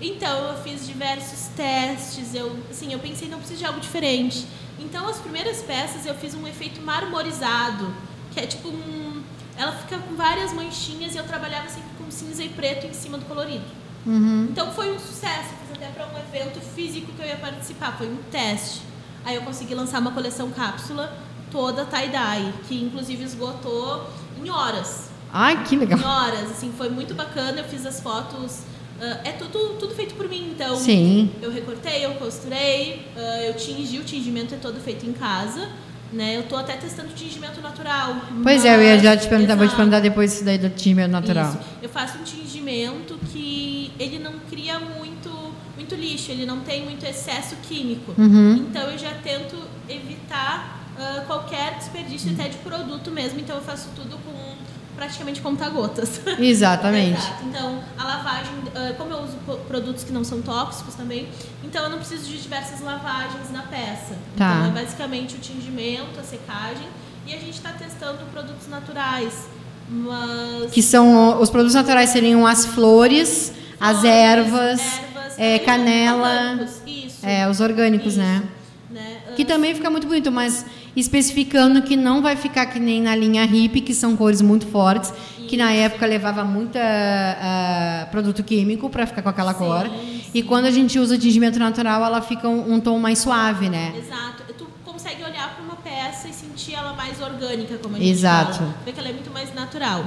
[0.00, 4.44] Então eu fiz diversos testes, eu, assim, eu pensei não preciso de algo diferente.
[4.78, 7.92] Então as primeiras peças eu fiz um efeito marmorizado,
[8.34, 9.22] que é tipo um,
[9.56, 13.16] ela fica com várias manchinhas e eu trabalhava sempre com cinza e preto em cima
[13.16, 13.64] do colorido.
[14.04, 14.48] Uhum.
[14.50, 18.08] Então foi um sucesso, fiz até para um evento físico que eu ia participar, foi
[18.08, 18.82] um teste.
[19.24, 21.16] Aí eu consegui lançar uma coleção cápsula
[21.50, 24.10] toda tie-dye, que inclusive esgotou
[24.42, 25.08] em horas.
[25.32, 25.98] Ai, que legal.
[25.98, 27.60] Em horas, assim, foi muito bacana.
[27.60, 28.62] Eu fiz as fotos.
[29.00, 30.76] ah, é tudo, tudo feito por mim, então.
[30.76, 31.30] Sim.
[31.40, 35.68] Eu recortei, eu costurei, ah, eu tingi, o tingimento é todo feito em casa.
[36.14, 36.36] Né?
[36.36, 38.16] Eu tô até testando tingimento natural.
[38.42, 41.06] Pois é, eu ia já te perguntar, vou te perguntar depois isso daí do time
[41.08, 41.50] natural.
[41.50, 41.58] Isso.
[41.82, 47.04] Eu faço um tingimento que ele não cria muito, muito lixo, ele não tem muito
[47.04, 48.14] excesso químico.
[48.16, 48.66] Uhum.
[48.68, 49.56] Então eu já tento
[49.88, 53.40] evitar ah, qualquer desperdício até de produto mesmo.
[53.40, 54.53] Então eu faço tudo com
[54.96, 56.20] praticamente conta-gotas.
[56.38, 57.18] Exatamente.
[57.18, 57.44] Exato.
[57.44, 59.36] Então, a lavagem, ah, como eu uso
[59.68, 61.28] produtos que não são tóxicos também,
[61.62, 64.16] então eu não preciso de diversas lavagens na peça.
[64.36, 64.54] Tá.
[64.54, 66.88] Então, é basicamente o tingimento, a secagem,
[67.26, 69.46] e a gente está testando produtos naturais.
[69.88, 70.70] Mas.
[70.72, 77.22] Que são os produtos naturais seriam as flores, as flores, ervas, ervas, é, canela, orgânicos,
[77.22, 78.18] é, os orgânicos, Isso.
[78.18, 78.42] né?
[78.90, 79.20] né?
[79.28, 80.64] Ah, Que também fica muito bonito, mas
[80.96, 85.12] especificando que não vai ficar que nem na linha hippie, que são cores muito fortes,
[85.48, 89.86] que na época levava muito ah, produto químico para ficar com aquela Sim, cor.
[89.88, 90.20] sim.
[90.34, 93.92] E quando a gente usa tingimento natural, ela fica um, um tom mais suave, né?
[93.96, 94.42] Exato.
[94.56, 98.58] Tu consegue olhar para uma peça e sentir ela mais orgânica, como a gente Exato.
[98.58, 98.74] fala.
[98.84, 100.04] Ver que ela é muito mais natural.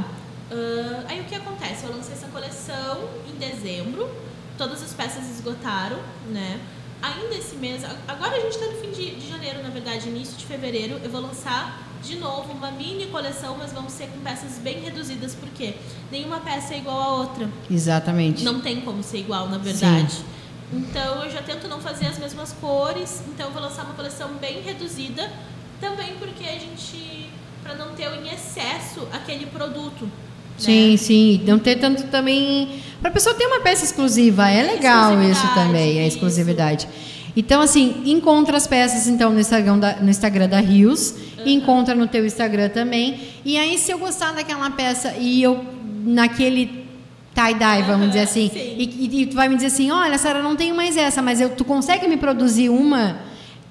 [0.51, 1.85] Ah, aí o que acontece?
[1.85, 2.97] Eu lancei essa coleção
[3.33, 4.09] em dezembro.
[4.57, 5.97] Todas as peças esgotaram,
[6.31, 6.59] né?
[7.01, 10.35] Ainda esse mês, agora a gente está no fim de, de janeiro, na verdade, início
[10.35, 14.57] de fevereiro, eu vou lançar de novo uma mini coleção, mas vão ser com peças
[14.59, 15.75] bem reduzidas, porque
[16.11, 17.49] nenhuma peça é igual à outra.
[17.69, 18.43] Exatamente.
[18.43, 20.23] Não tem como ser igual, na verdade.
[20.71, 23.23] Então eu já tento não fazer as mesmas cores.
[23.27, 25.31] Então eu vou lançar uma coleção bem reduzida.
[25.79, 27.29] Também porque a gente.
[27.63, 30.09] para não ter em excesso aquele produto.
[30.57, 30.97] Sim, né?
[30.97, 31.41] sim.
[31.45, 32.67] Não ter tanto também.
[32.99, 34.49] Para a pessoa ter uma peça exclusiva.
[34.49, 36.15] É legal isso também, a isso.
[36.17, 36.87] exclusividade.
[37.35, 41.13] Então, assim, encontra as peças então no Instagram da, no Instagram da Rios,
[41.45, 43.19] encontra no teu Instagram também.
[43.45, 45.63] E aí, se eu gostar daquela peça e eu
[46.03, 46.87] naquele
[47.35, 48.75] tie-dye, vamos dizer assim, Sim.
[48.79, 51.49] e, e- tu vai me dizer assim, olha, Sara, não tenho mais essa, mas eu,
[51.51, 53.17] tu consegue me produzir uma?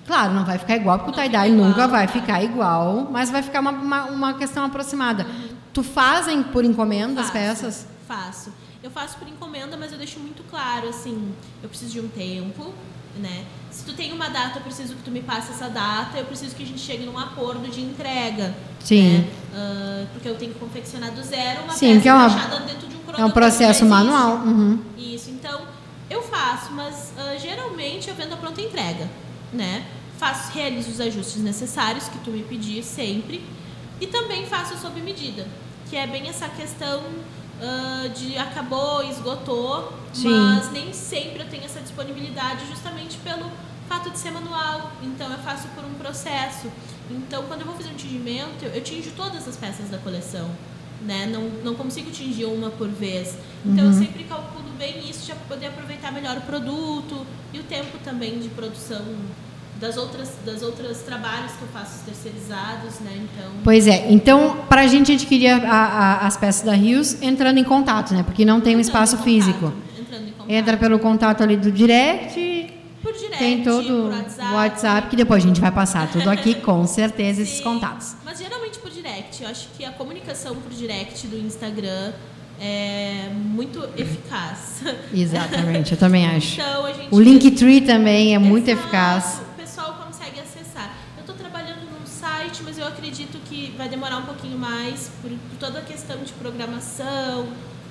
[0.06, 3.08] Claro, não vai ficar igual, porque o Não tie-dye fica igual, nunca vai ficar igual,
[3.10, 5.26] mas vai ficar uma, uma, uma questão aproximada.
[5.76, 7.86] Tu fazem por encomenda as Faço, peças?
[8.08, 8.50] Faço.
[8.82, 12.72] Eu faço por encomenda, mas eu deixo muito claro, assim, eu preciso de um tempo,
[13.18, 13.44] né?
[13.70, 16.56] Se tu tem uma data, eu preciso que tu me passe essa data, eu preciso
[16.56, 18.54] que a gente chegue num acordo de entrega.
[18.80, 19.18] Sim.
[19.18, 19.28] né?
[19.54, 22.28] Ah, porque eu tenho que confeccionar do zero uma Sim, peça que é uma-
[22.60, 24.36] dentro de um É um processo manual.
[24.46, 24.78] Uhum.
[24.96, 25.60] Isso, então
[26.08, 29.10] eu faço, mas ah, geralmente eu vendo a pronta entrega,
[29.52, 29.84] né?
[30.16, 33.44] Faço, realizo os ajustes necessários que tu me pedir sempre
[34.00, 35.46] e também faço sob medida,
[35.88, 37.02] que é bem essa questão
[37.60, 40.28] ah, de acabou, esgotou, Sim.
[40.28, 43.50] mas nem sempre eu tenho essa disponibilidade justamente pelo
[43.88, 44.92] fato de ser manual.
[45.02, 46.70] Então eu faço por um processo.
[47.10, 50.50] Então quando eu vou fazer um tingimento, eu, eu tinjo todas as peças da coleção.
[51.02, 51.26] Né?
[51.26, 53.36] Não, não consigo tingir uma por vez.
[53.64, 57.98] Então eu sempre calculo bem isso para poder aproveitar melhor o produto e o tempo
[58.04, 59.02] também de produção
[59.80, 63.12] das outras das outras trabalhos que eu faço terceirizados, né?
[63.16, 67.58] Então Pois é, então, para a gente adquirir a- a- as peças da Rios, entrando
[67.58, 68.22] em contato, né?
[68.22, 69.72] Porque não tem um espaço contato, físico.
[69.98, 70.50] Entrando em contato.
[70.50, 74.54] Entra pelo contato ali do direct, por direct, tem todo o WhatsApp.
[74.54, 78.16] WhatsApp, que depois a gente vai passar tudo aqui, com certeza, esses contatos.
[78.24, 79.42] Mas geralmente por direct.
[79.42, 82.12] Eu acho que a comunicação por direct do Instagram
[82.58, 84.80] é muito eficaz.
[85.12, 86.54] Exatamente, eu também acho.
[86.60, 89.40] Então a gente O Linktree também é muito Exato, eficaz.
[89.52, 90.90] O pessoal consegue acessar.
[91.16, 95.30] Eu estou trabalhando num site, mas eu acredito que vai demorar um pouquinho mais por,
[95.30, 97.46] por toda a questão de programação,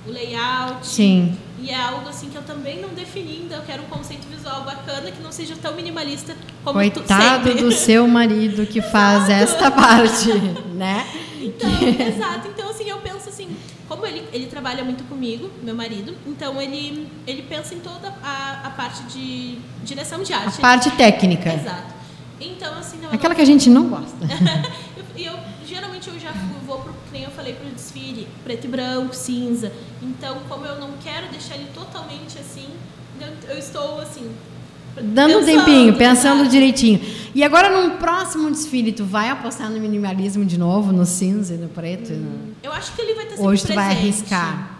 [0.06, 0.86] o layout.
[0.86, 1.34] Sim.
[1.58, 3.56] E é algo assim que eu também não defini ainda.
[3.56, 8.06] Eu quero um conceito visual bacana que não seja tão minimalista como Coitado do seu
[8.06, 10.28] marido que faz esta parte,
[10.74, 11.06] né?
[11.40, 11.70] Então,
[12.06, 12.48] exato.
[12.48, 13.48] Então, assim, eu penso assim,
[13.88, 18.60] como ele, ele trabalha muito comigo, meu marido, então ele, ele pensa em toda a,
[18.64, 20.60] a parte de direção de A arte.
[20.60, 21.52] parte técnica.
[21.54, 21.96] Exato.
[22.38, 24.18] Então, assim, eu Aquela não- que a gente não gosta.
[25.16, 25.34] E eu,
[25.66, 26.32] geralmente eu já
[26.66, 29.72] vou pro, nem eu falei, pro desfile, preto e branco, cinza.
[30.02, 32.66] Então, como eu não quero deixar ele totalmente assim,
[33.20, 34.30] eu, eu estou assim.
[35.00, 36.48] Dando um pensando, tempinho, pensando sabe?
[36.48, 37.00] direitinho.
[37.34, 41.58] E agora, num próximo desfile, tu vai apostar no minimalismo de novo, no cinza e
[41.58, 42.12] no preto?
[42.12, 43.84] no- Eu acho que ele vai estar sempre Hoje tu presente.
[43.86, 44.70] vai arriscar.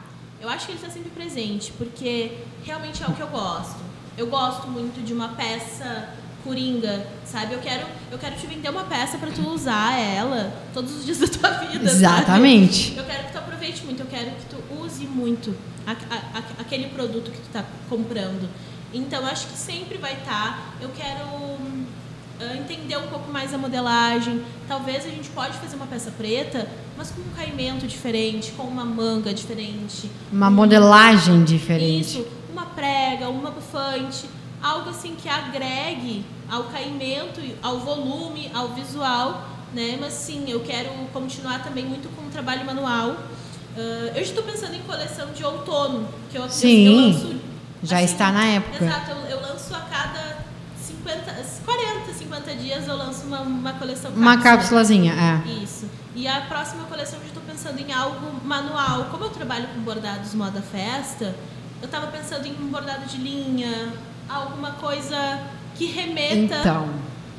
[0.40, 2.32] Eu acho que ele está sempre presente, porque
[2.64, 3.76] realmente é o que eu gosto.
[4.16, 6.08] Eu gosto muito de uma peça
[6.46, 7.54] coringa, sabe?
[7.54, 11.18] Eu quero, eu quero te vender uma peça para tu usar ela todos os dias
[11.18, 11.90] da tua vida.
[11.90, 12.90] Exatamente.
[12.90, 12.98] Sabe?
[12.98, 15.54] Eu quero que tu aproveite muito, eu quero que tu use muito
[15.86, 18.48] a, a, a, aquele produto que tu está comprando.
[18.94, 20.26] Então acho que sempre vai estar.
[20.26, 20.58] Tá.
[20.80, 24.42] Eu quero uh, entender um pouco mais a modelagem.
[24.68, 28.84] Talvez a gente pode fazer uma peça preta, mas com um caimento diferente, com uma
[28.84, 30.10] manga diferente.
[30.32, 32.20] Uma modelagem diferente.
[32.20, 34.26] Isso, uma prega, uma bufante,
[34.62, 39.96] algo assim que agregue ao caimento, ao volume, ao visual, né?
[40.00, 43.10] Mas sim, eu quero continuar também muito com o trabalho manual.
[43.10, 47.40] Uh, eu estou pensando em coleção de outono, que eu, sim, eu lanço.
[47.82, 48.84] Já assim, está na época.
[48.84, 50.38] Exato, eu, eu lanço a cada
[50.80, 54.32] 50, 40, 50 dias eu lanço uma, uma coleção cápsula.
[54.32, 55.62] Uma cápsulazinha, é.
[55.62, 55.88] Isso.
[56.14, 59.04] E a próxima coleção eu estou pensando em algo manual.
[59.10, 61.34] Como eu trabalho com bordados moda festa,
[61.82, 63.92] eu estava pensando em um bordado de linha,
[64.28, 65.40] alguma coisa
[65.74, 66.58] que remeta.
[66.60, 66.88] Então.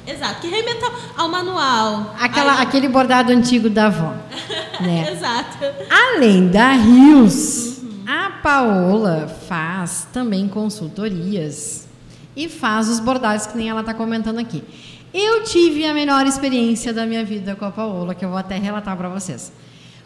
[0.06, 2.15] Exato, que remeta ao manual.
[2.17, 2.62] Aquela, Aí...
[2.62, 4.13] Aquele bordado antigo da avó.
[4.80, 5.12] né?
[5.12, 5.58] Exato.
[5.89, 8.06] Além da Rios, uhum.
[8.08, 11.88] a Paola faz também consultorias
[12.36, 14.63] e faz os bordados que nem ela está comentando aqui.
[15.13, 18.58] Eu tive a melhor experiência da minha vida com a Paola, que eu vou até
[18.58, 19.52] relatar para vocês.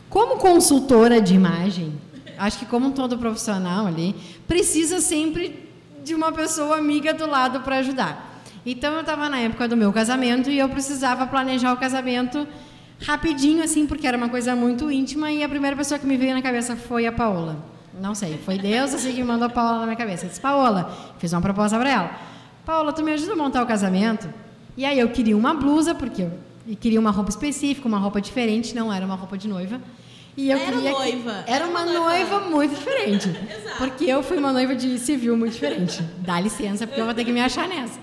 [0.10, 1.94] Como consultora de imagem,
[2.38, 4.15] acho que como todo profissional ali,
[4.48, 5.71] precisa sempre
[6.04, 8.42] de uma pessoa amiga do lado para ajudar.
[8.66, 12.48] Então eu estava na época do meu casamento e eu precisava planejar o casamento
[13.00, 16.36] rapidinho assim, porque era uma coisa muito íntima e a primeira pessoa que me veio
[16.36, 17.58] na cabeça foi a Paola.
[18.00, 20.26] Não sei, foi Deus assim que mandou a Paola na minha cabeça.
[20.26, 22.12] Eu disse: "Paola, fiz uma proposta para ela.
[22.66, 24.30] Paola, tu me ajuda a montar o casamento?"
[24.78, 26.32] E aí eu queria uma blusa, porque eu
[26.80, 29.82] queria uma roupa específica, uma roupa diferente, não era uma roupa de noiva.
[30.36, 31.44] E eu era queria noiva.
[31.46, 33.30] Era, uma, noiva, muito diferente.
[33.50, 33.78] Exato.
[33.78, 36.02] Porque eu fui uma noiva de civil muito diferente.
[36.20, 38.00] Dá licença, porque eu vou ter que me achar nessa.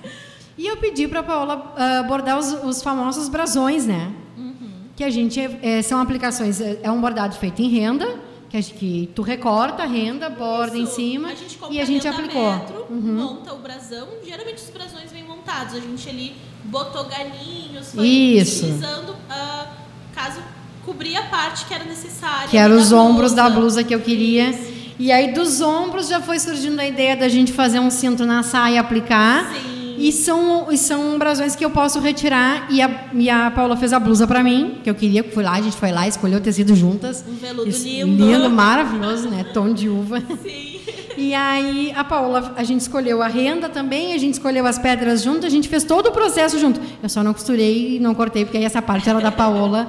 [0.57, 4.13] E eu pedi para a Paola uh, bordar os, os, famosos brasões, né?
[4.37, 4.89] Uhum.
[4.97, 8.19] Que a gente é, são aplicações, é, é um bordado feito em renda,
[8.51, 11.01] que, a, que tu recorta a renda, borda Isso.
[11.01, 12.53] em cima a e a gente aplicou.
[12.53, 13.15] Metro, uhum.
[13.15, 14.09] Monta o brasão.
[14.25, 15.75] Geralmente os brasões vêm montados.
[15.75, 18.65] A gente ali botou galinhos, foi Isso.
[18.65, 19.69] utilizando uh,
[20.13, 20.43] caso
[20.89, 22.49] cobrir a parte que era necessária.
[22.49, 24.59] Que eram os ombros da blusa que eu queria.
[24.99, 28.43] E aí dos ombros já foi surgindo a ideia da gente fazer um cinto na
[28.43, 29.53] saia e aplicar.
[29.53, 29.97] Sim.
[29.99, 32.69] E são, e são brasões que eu posso retirar.
[32.71, 35.23] E a, e a Paula fez a blusa para mim, que eu queria.
[35.25, 37.23] Fui lá, a gente foi lá, escolheu o tecido juntas.
[37.29, 38.25] Um veludo Isso, lindo.
[38.25, 39.45] Lindo, maravilhoso, né?
[39.53, 40.23] Tom de uva.
[40.43, 40.79] Sim.
[41.19, 45.21] E aí a Paula, a gente escolheu a renda também, a gente escolheu as pedras
[45.21, 46.81] junto, a gente fez todo o processo junto.
[47.03, 49.89] Eu só não costurei e não cortei, porque aí essa parte era da Paola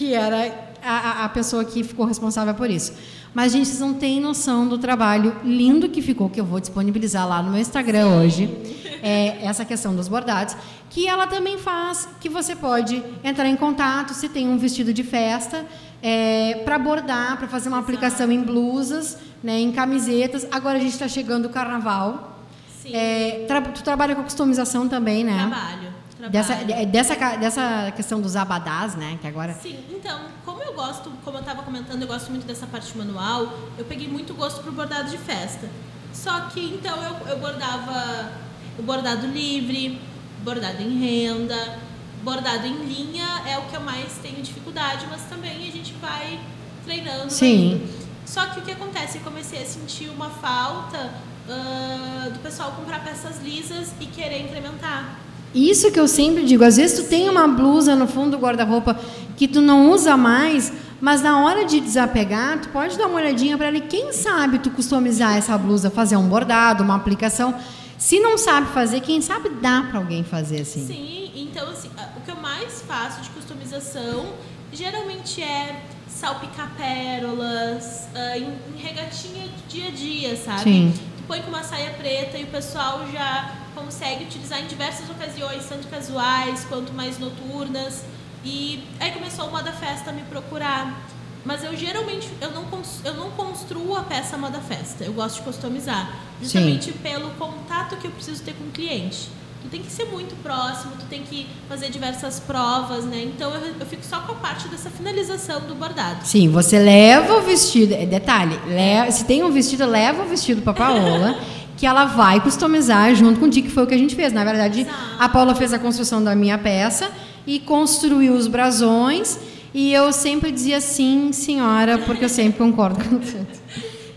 [0.00, 0.50] que era
[0.82, 2.94] a, a pessoa que ficou responsável por isso.
[3.34, 7.28] Mas, gente, vocês não têm noção do trabalho lindo que ficou, que eu vou disponibilizar
[7.28, 8.16] lá no meu Instagram Sim.
[8.16, 8.80] hoje.
[9.02, 10.56] É, essa questão dos bordados,
[10.88, 15.02] que ela também faz, que você pode entrar em contato se tem um vestido de
[15.02, 15.66] festa,
[16.02, 20.46] é, para bordar, para fazer uma aplicação em blusas, né, em camisetas.
[20.50, 22.38] Agora a gente está chegando o carnaval.
[22.82, 22.94] Sim.
[22.94, 25.46] É, tra tu trabalha com customização também, né?
[25.46, 25.99] Trabalho.
[26.28, 26.54] Dessa,
[26.86, 29.18] dessa, dessa questão dos abadás, né?
[29.20, 29.54] Que agora...
[29.54, 33.52] Sim, então, como eu gosto, como eu estava comentando, eu gosto muito dessa parte manual,
[33.78, 35.68] eu peguei muito gosto pro bordado de festa.
[36.12, 38.32] Só que, então, eu, eu bordava
[38.78, 40.00] o bordado livre,
[40.42, 41.78] bordado em renda,
[42.22, 46.38] bordado em linha é o que eu mais tenho dificuldade, mas também a gente vai
[46.84, 47.30] treinando.
[47.30, 47.88] Sim.
[48.26, 49.18] Só que o que acontece?
[49.18, 51.10] Eu comecei a sentir uma falta
[51.48, 55.18] uh, do pessoal comprar peças lisas e querer incrementar.
[55.54, 58.98] Isso que eu sempre digo, às vezes tu tem uma blusa no fundo do guarda-roupa
[59.36, 63.56] que tu não usa mais, mas na hora de desapegar, tu pode dar uma olhadinha
[63.56, 67.54] para ele, quem sabe tu customizar essa blusa, fazer um bordado, uma aplicação.
[67.98, 70.86] Se não sabe fazer, quem sabe dá para alguém fazer assim.
[70.86, 74.26] Sim, então assim, o que eu mais faço de customização
[74.72, 80.62] geralmente é salpicar pérolas, em, em regatinha dia a dia, sabe?
[80.62, 80.94] Sim.
[81.16, 85.66] Tu põe com uma saia preta e o pessoal já consegue utilizar em diversas ocasiões,
[85.68, 88.04] tanto casuais quanto mais noturnas.
[88.44, 91.06] E aí começou o Moda Festa a me procurar.
[91.44, 92.66] Mas eu geralmente eu não,
[93.04, 95.04] eu não construo a peça Moda Festa.
[95.04, 96.20] Eu gosto de customizar.
[96.40, 96.98] Justamente Sim.
[97.02, 99.28] pelo contato que eu preciso ter com o cliente.
[99.62, 103.22] Tu tem que ser muito próximo, tu tem que fazer diversas provas, né?
[103.24, 106.26] Então eu, eu fico só com a parte dessa finalização do bordado.
[106.26, 107.92] Sim, você leva o vestido.
[107.92, 111.38] É, detalhe, leva, se tem um vestido, leva o vestido para Paola.
[111.80, 114.34] que ela vai customizar junto contigo, que foi o que a gente fez.
[114.34, 114.86] Na verdade,
[115.18, 117.10] a Paula fez a construção da minha peça
[117.46, 119.38] e construiu os brasões.
[119.72, 123.46] E eu sempre dizia sim, senhora, porque eu sempre concordo com você.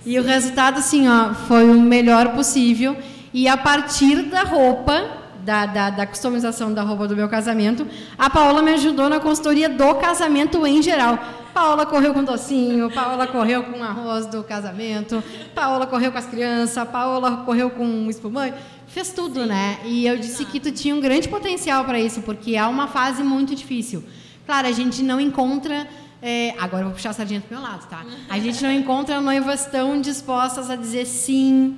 [0.05, 2.97] E o resultado, assim, ó, foi o melhor possível.
[3.33, 8.29] E a partir da roupa, da, da, da, customização da roupa do meu casamento, a
[8.29, 11.19] Paola me ajudou na consultoria do casamento em geral.
[11.53, 16.87] Paola correu com docinho, Paola correu com arroz do casamento, Paola correu com as crianças,
[16.87, 19.77] Paola correu com espumante, fez tudo, Sim, né?
[19.85, 23.21] E eu disse que tu tinha um grande potencial para isso, porque é uma fase
[23.21, 24.03] muito difícil.
[24.45, 25.87] Claro, a gente não encontra
[26.25, 28.01] é, agora eu vou puxar a sardinha pro meu lado, tá?
[28.29, 31.77] A gente não encontra noivas tão dispostas a dizer sim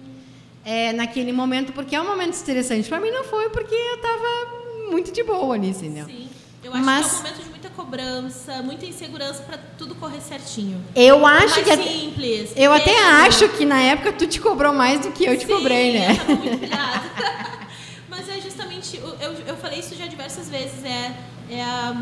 [0.65, 2.89] é, naquele momento, porque é um momento estressante.
[2.89, 6.07] Para mim não foi, porque eu tava muito de boa nisso, entendeu?
[6.07, 6.27] Sim.
[6.63, 10.19] Eu acho Mas, que é um momento de muita cobrança, muita insegurança para tudo correr
[10.19, 10.83] certinho.
[10.95, 11.69] Eu acho que.
[11.69, 12.51] É simples.
[12.55, 12.73] Eu mesmo.
[12.73, 15.93] até acho que na época tu te cobrou mais do que eu te Sim, cobrei,
[15.93, 16.11] né?
[16.11, 16.69] Eu tava muito
[18.09, 18.97] Mas é justamente.
[18.97, 20.83] Eu, eu falei isso já diversas vezes.
[20.83, 21.13] É,
[21.51, 21.95] é a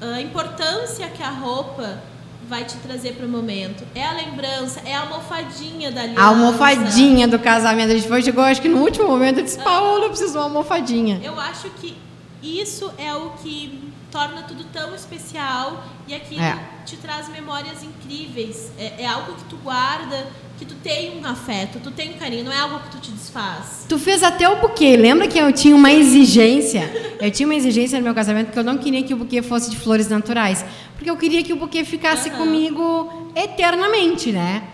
[0.00, 2.02] a importância que a roupa
[2.50, 3.84] vai te trazer para o momento.
[3.94, 6.20] É a lembrança, é a almofadinha da aliança.
[6.20, 7.92] A almofadinha do casamento.
[7.92, 10.38] A gente foi, chegou, acho que no último momento, eu disse, Paola, eu preciso de
[10.38, 11.20] uma almofadinha.
[11.22, 11.96] Eu acho que
[12.42, 16.58] isso é o que torna tudo tão especial e aquilo é.
[16.84, 18.72] te traz memórias incríveis.
[18.76, 20.26] É, é, algo que tu guarda,
[20.58, 23.12] que tu tem um afeto, tu tem um carinho, não é algo que tu te
[23.12, 23.86] desfaz.
[23.88, 24.96] Tu fez até o buquê.
[24.96, 26.90] Lembra que eu tinha uma exigência?
[27.20, 29.70] Eu tinha uma exigência no meu casamento que eu não queria que o buquê fosse
[29.70, 30.64] de flores naturais,
[31.00, 32.36] porque eu queria que o buquê ficasse uhum.
[32.36, 34.64] comigo eternamente, né?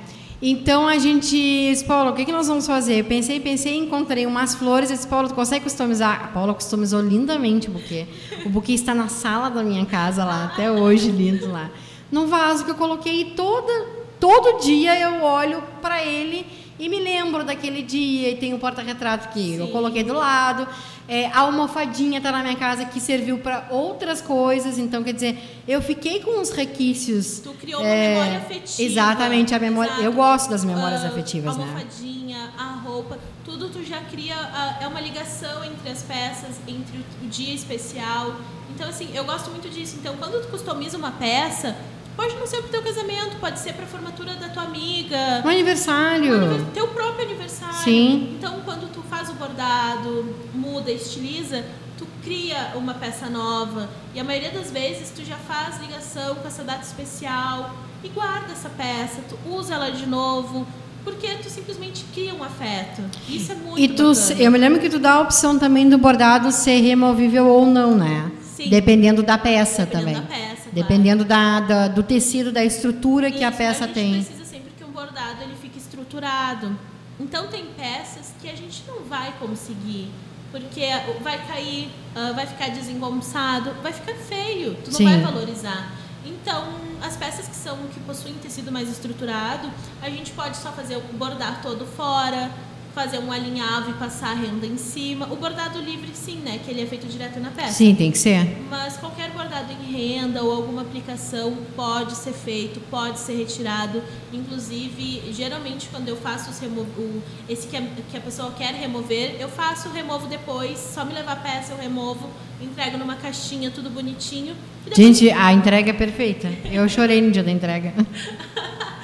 [0.43, 3.05] Então a gente disse, Paulo, o que, que nós vamos fazer?
[3.05, 4.91] Pensei, pensei, encontrei umas flores.
[4.91, 6.25] Eu disse, Paulo, tu consegue customizar?
[6.25, 8.09] A Paula customizou lindamente o buquê.
[8.45, 11.71] O buquê está na sala da minha casa lá, até hoje, lindo lá.
[12.11, 13.87] No vaso que eu coloquei toda,
[14.19, 16.45] todo dia eu olho para ele
[16.79, 19.57] e me lembro daquele dia e tem o porta-retrato que Sim.
[19.57, 20.69] eu coloquei do lado.
[21.09, 24.77] É, a almofadinha está na minha casa que serviu para outras coisas.
[24.77, 27.41] Então, quer dizer, eu fiquei com uns requisitos.
[27.41, 28.83] Tu criou uma é, memória afetiva.
[28.91, 29.91] Exatamente, a memória.
[29.91, 30.05] Exato.
[30.05, 31.65] Eu gosto das memórias uh, afetivas, a né?
[31.65, 34.35] Almofadinha, a roupa, tudo tu já cria.
[34.35, 38.35] Uh, é uma ligação entre as peças, entre o, o dia especial.
[38.75, 39.97] Então, assim, eu gosto muito disso.
[39.99, 41.77] Então, quando tu customiza uma peça,
[42.17, 45.43] Pode não ser pro teu casamento, pode ser pra formatura da tua amiga.
[45.45, 46.67] Um aniversário.
[46.73, 47.75] teu próprio aniversário.
[47.85, 48.37] Sim.
[48.39, 51.65] Então, quando tu faz o bordado, muda, estiliza,
[51.99, 53.89] tu cria uma peça nova.
[54.15, 58.53] E a maioria das vezes tu já faz ligação com essa data especial e guarda
[58.53, 60.67] essa peça, tu usa ela de novo.
[61.05, 63.01] Porque tu simplesmente cria um afeto.
[63.29, 64.43] Isso é muito E tu, bacana.
[64.43, 67.95] eu me lembro que tu dá a opção também do bordado ser removível ou não,
[67.97, 68.33] né?
[68.43, 68.69] Sim.
[68.71, 70.15] Dependendo da peça Dependendo também.
[70.15, 73.95] Da peça, Dependendo da, da, do tecido, da estrutura Isso, que a peça a gente
[73.95, 74.23] tem.
[74.23, 76.79] precisa sempre que um bordado ele fique estruturado.
[77.19, 80.11] Então tem peças que a gente não vai conseguir.
[80.53, 80.87] Porque
[81.23, 85.05] vai cair, uh, vai ficar desengonçado, vai ficar feio, tu não Sim.
[85.05, 85.93] vai valorizar.
[86.25, 86.65] Então,
[87.03, 89.71] as peças que são que possuem tecido mais estruturado,
[90.03, 92.51] a gente pode só fazer o bordar todo fora,
[92.97, 95.31] fazer um alinhavo e passar a renda em cima.
[95.31, 96.59] O bordado livre, sim, né?
[96.65, 97.75] Que ele é feito direto na peça.
[97.75, 98.57] Sim, tem que ser.
[98.71, 104.03] Mas qualquer bordado em renda ou alguma aplicação pode ser feito, pode ser retirado.
[104.33, 108.73] Inclusive, geralmente, quando eu faço os remo o, esse que a, que a pessoa quer
[108.73, 112.31] remover, eu faço, removo depois, só me levar a peça, eu removo,
[112.63, 114.57] entrego numa caixinha, tudo bonitinho.
[114.91, 116.49] Gente, a entrega é perfeita.
[116.73, 117.93] Eu chorei no dia da entrega.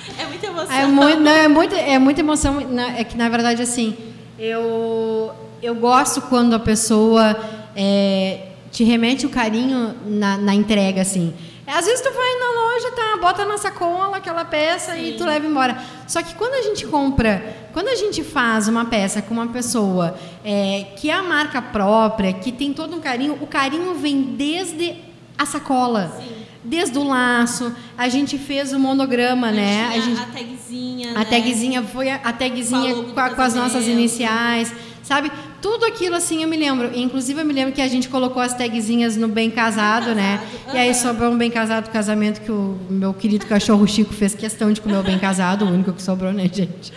[0.52, 0.76] É muita emoção.
[0.76, 2.58] É muito, não, é muito, é muita emoção.
[2.96, 3.96] É que na verdade assim,
[4.38, 7.36] eu eu gosto quando a pessoa
[7.76, 11.32] é, te remete o carinho na, na, entrega assim.
[11.64, 15.06] Às vezes tu vai na loja, tá, bota na sacola aquela peça Sim.
[15.06, 15.80] e tu leva embora.
[16.08, 20.16] Só que quando a gente compra, quando a gente faz uma peça com uma pessoa
[20.44, 24.96] é, que é a marca própria, que tem todo um carinho, o carinho vem desde
[25.38, 26.12] a sacola.
[26.18, 29.86] Sim desde o laço, a gente fez o monograma, a né?
[29.86, 31.10] A, gente, a tagzinha.
[31.10, 31.24] A né?
[31.24, 34.72] tagzinha foi a, a tagzinha com, a, com as nossas iniciais,
[35.02, 35.30] sabe?
[35.60, 36.90] Tudo aquilo assim eu me lembro.
[36.94, 40.40] Inclusive eu me lembro que a gente colocou as tagzinhas no bem casado, bem né?
[40.68, 40.74] Uhum.
[40.74, 44.72] E aí sobrou um bem casado casamento que o meu querido cachorro Chico fez questão
[44.72, 46.92] de comer o bem casado, o único que sobrou, né, gente?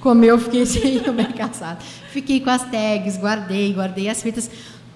[0.00, 1.82] Comeu, fiquei sem o bem casado.
[2.10, 4.50] Fiquei com as tags, guardei, guardei as fitas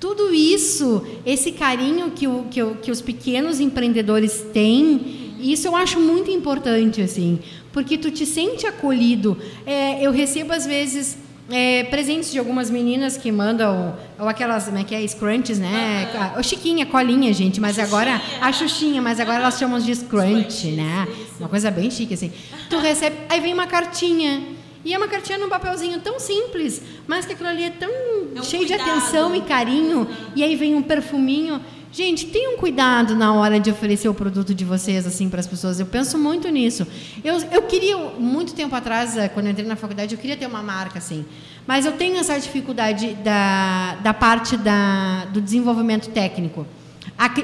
[0.06, 5.74] tudo isso, esse carinho que, o, que, o, que os pequenos empreendedores têm, isso eu
[5.74, 7.40] acho muito importante, assim,
[7.72, 9.36] porque tu te sente acolhido.
[9.66, 11.18] É, eu recebo, às vezes,
[11.50, 16.08] é, presentes de algumas meninas que mandam, ou aquelas, como é que é, scrunches, né?
[16.14, 16.40] Uhum.
[16.40, 17.86] O Chiquinha, colinha, gente, mas Xuxinha.
[17.88, 21.08] agora, a Xuxinha, mas agora elas chamam de scrunch, né?
[21.40, 22.30] Uma coisa bem chique, assim.
[22.70, 24.40] Tu recebe, aí vem uma cartinha,
[24.86, 28.42] e é uma cartinha num papelzinho tão simples, mas que aquilo ali é tão é
[28.44, 28.84] cheio cuidado.
[28.84, 29.98] de atenção e carinho.
[30.02, 30.06] Uhum.
[30.36, 31.60] E aí vem um perfuminho.
[31.90, 35.80] Gente, tenham cuidado na hora de oferecer o produto de vocês assim para as pessoas.
[35.80, 36.86] Eu penso muito nisso.
[37.24, 40.46] Eu, eu queria, muito tempo atrás, eh, quando eu entrei na faculdade, eu queria ter
[40.46, 41.24] uma marca assim.
[41.66, 46.64] Mas eu tenho essa dificuldade da, da parte da, do desenvolvimento técnico.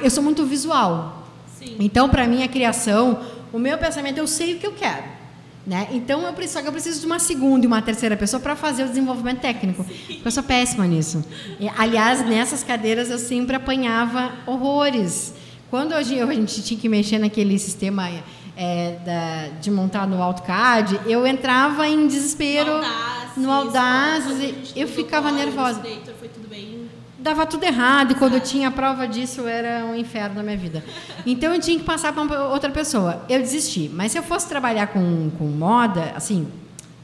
[0.00, 1.26] Eu sou muito visual.
[1.58, 1.74] Sim.
[1.80, 3.18] Então, para mim, a criação,
[3.52, 5.21] o meu pensamento, eu sei o que eu quero.
[5.64, 5.88] Né?
[5.92, 8.88] Então, eu preciso, eu preciso de uma segunda e uma terceira pessoa para fazer o
[8.88, 9.86] desenvolvimento técnico.
[10.24, 11.24] Eu sou péssima nisso.
[11.60, 15.34] E, aliás, nessas cadeiras eu sempre apanhava horrores.
[15.70, 18.10] Quando hoje a gente tinha que mexer naquele sistema
[18.56, 22.80] é, da, de montar no AutoCAD, eu entrava em desespero
[23.36, 25.80] no Audacity, eu ficava nervosa.
[26.18, 26.81] Foi tudo bem
[27.22, 30.56] dava tudo errado e quando eu tinha a prova disso era um inferno na minha
[30.56, 30.84] vida.
[31.24, 33.24] Então eu tinha que passar para outra pessoa.
[33.28, 33.90] Eu desisti.
[33.92, 36.48] Mas se eu fosse trabalhar com, com moda, assim,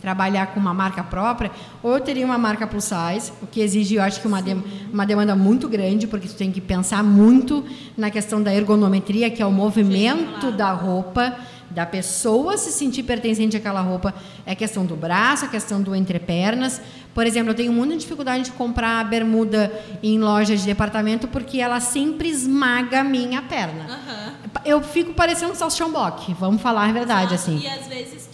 [0.00, 1.50] trabalhar com uma marca própria,
[1.82, 4.56] ou eu teria uma marca plus size, o que exige, eu acho que uma, de,
[4.92, 7.64] uma demanda muito grande, porque tu tem que pensar muito
[7.96, 10.56] na questão da ergonometria, que é o movimento Sim, claro.
[10.56, 11.36] da roupa
[11.70, 14.14] da pessoa se sentir pertencente àquela roupa
[14.46, 16.80] é a questão do braço, a questão do entrepernas.
[17.18, 21.80] Por exemplo, eu tenho muita dificuldade de comprar bermuda em lojas de departamento porque ela
[21.80, 23.86] sempre esmaga a minha perna.
[23.88, 24.50] Uhum.
[24.64, 27.50] Eu fico parecendo um salsichão boque, vamos falar a verdade Exato.
[27.50, 27.58] assim.
[27.58, 28.27] E às vezes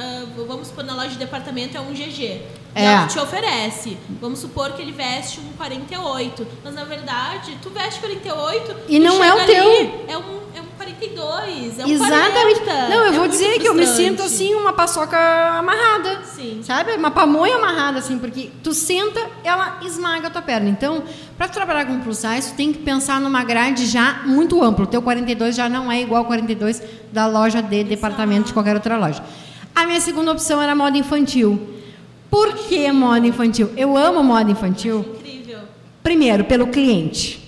[0.00, 2.42] uh, vamos supor na loja de departamento é um GG.
[2.74, 2.84] É.
[2.84, 3.96] Ela te oferece.
[4.20, 6.46] Vamos supor que ele veste um 48.
[6.64, 9.64] Mas na verdade, tu veste 48 e não é o teu.
[10.08, 11.78] é um, é um 42.
[11.80, 12.60] É um Exatamente.
[12.60, 12.88] 40.
[12.88, 16.22] Não, eu é vou dizer que eu me sinto assim, uma paçoca amarrada.
[16.24, 16.60] Sim.
[16.62, 16.92] Sabe?
[16.92, 20.68] Uma pamonha amarrada, assim, porque tu senta, ela esmaga a tua perna.
[20.68, 21.02] Então,
[21.36, 24.84] para trabalhar com plus size, tu tem que pensar numa grade já muito ampla.
[24.84, 26.80] O teu 42 já não é igual ao 42
[27.12, 27.90] da loja de Exato.
[27.90, 29.22] departamento de qualquer outra loja.
[29.74, 31.76] A minha segunda opção era moda infantil.
[32.30, 33.70] Por que moda infantil?
[33.76, 35.00] Eu amo moda infantil.
[35.18, 35.60] Incrível.
[36.02, 37.40] Primeiro, pelo cliente.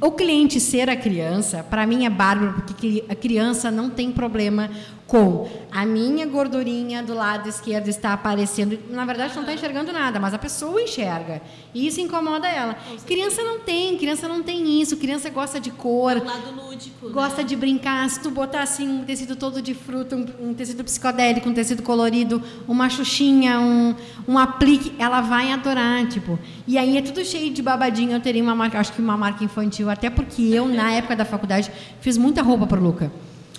[0.00, 4.70] O cliente ser a criança, para mim é bárbaro, porque a criança não tem problema
[5.10, 8.78] com a minha gordurinha do lado esquerdo está aparecendo.
[8.90, 11.42] Na verdade, não está enxergando nada, mas a pessoa enxerga.
[11.74, 12.76] E isso incomoda ela.
[13.08, 14.96] Criança não tem, criança não tem isso.
[14.96, 16.16] Criança gosta de cor.
[16.16, 17.08] É lado lúdico.
[17.08, 17.12] Né?
[17.12, 17.42] Gosta né?
[17.42, 18.08] de brincar.
[18.08, 21.82] Se tu botar assim um tecido todo de fruta, um, um tecido psicodélico, um tecido
[21.82, 23.96] colorido, uma xuxinha, um,
[24.28, 26.38] um aplique, ela vai adorar, tipo.
[26.68, 28.12] E aí é tudo cheio de babadinho.
[28.12, 31.24] Eu teria uma marca, acho que uma marca infantil, até porque eu, na época da
[31.24, 31.68] faculdade,
[32.00, 33.10] fiz muita roupa para o Luca.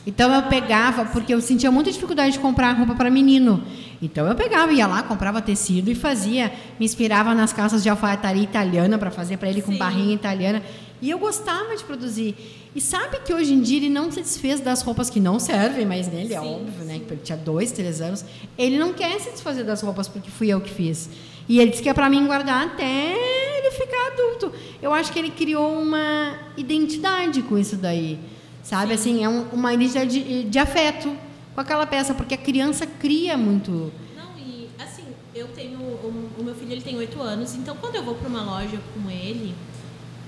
[0.06, 3.64] Então eu pegava, porque eu sentia muita dificuldade de comprar roupa para menino.
[4.02, 8.41] Então eu pegava, ia lá, comprava tecido e fazia, me inspirava nas calças de alfaiataria
[8.41, 9.78] italiana para fazer para ele com Sim.
[9.78, 10.64] barrinha italiana.
[11.02, 12.36] E eu gostava de produzir.
[12.76, 15.86] E sabe que hoje em dia ele não se desfez das roupas que não servem
[15.86, 16.99] mais nele, é sim, óbvio, né?
[16.99, 18.24] Que ele tinha dois, três anos.
[18.58, 21.10] Ele não quer se desfazer das roupas porque fui eu que fiz.
[21.49, 24.54] E ele disse que é para mim guardar até ele ficar adulto.
[24.82, 28.20] Eu acho que ele criou uma identidade com isso daí.
[28.64, 28.93] Sabe, Sim.
[28.93, 31.16] assim, é um, uma identidade de, de, afeto
[31.53, 33.91] com aquela peça, porque a criança cria muito.
[34.16, 35.03] Não, e assim,
[35.34, 35.80] eu tenho.
[35.80, 39.09] O, meu filho ele tem oito anos, então quando eu vou para uma loja com
[39.09, 39.55] ele,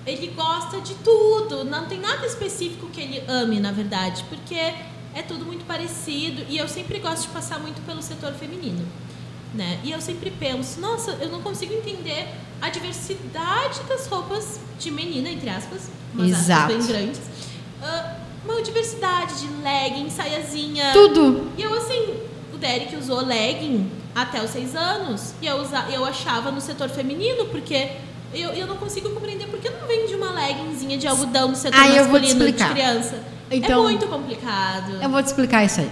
[0.06, 1.64] ele gosta de tudo.
[1.64, 6.58] Não tem nada específico que ele ame, na verdade, porque é tudo muito parecido e
[6.58, 8.86] eu sempre gosto de passar muito pelo setor feminino.
[9.54, 9.80] Né?
[9.84, 12.28] E eu sempre penso, nossa, eu não consigo entender
[12.60, 16.68] a diversidade das roupas de menina, entre aspas, mas Exato.
[16.70, 17.20] bem grandes.
[17.20, 20.92] Uh, uma diversidade de legging, saiazinha.
[20.94, 21.52] Tudo.
[21.58, 22.14] E eu, assim,
[22.54, 25.34] o Derek usou legging até os seis anos.
[25.42, 27.92] E eu, usa, eu achava no setor feminino, porque
[28.34, 31.80] eu, eu não consigo compreender por que não vende uma leggingzinha de algodão no setor
[31.80, 33.24] ah, masculino de criança.
[33.50, 35.02] É então, é muito complicado.
[35.02, 35.90] Eu vou te explicar isso aí.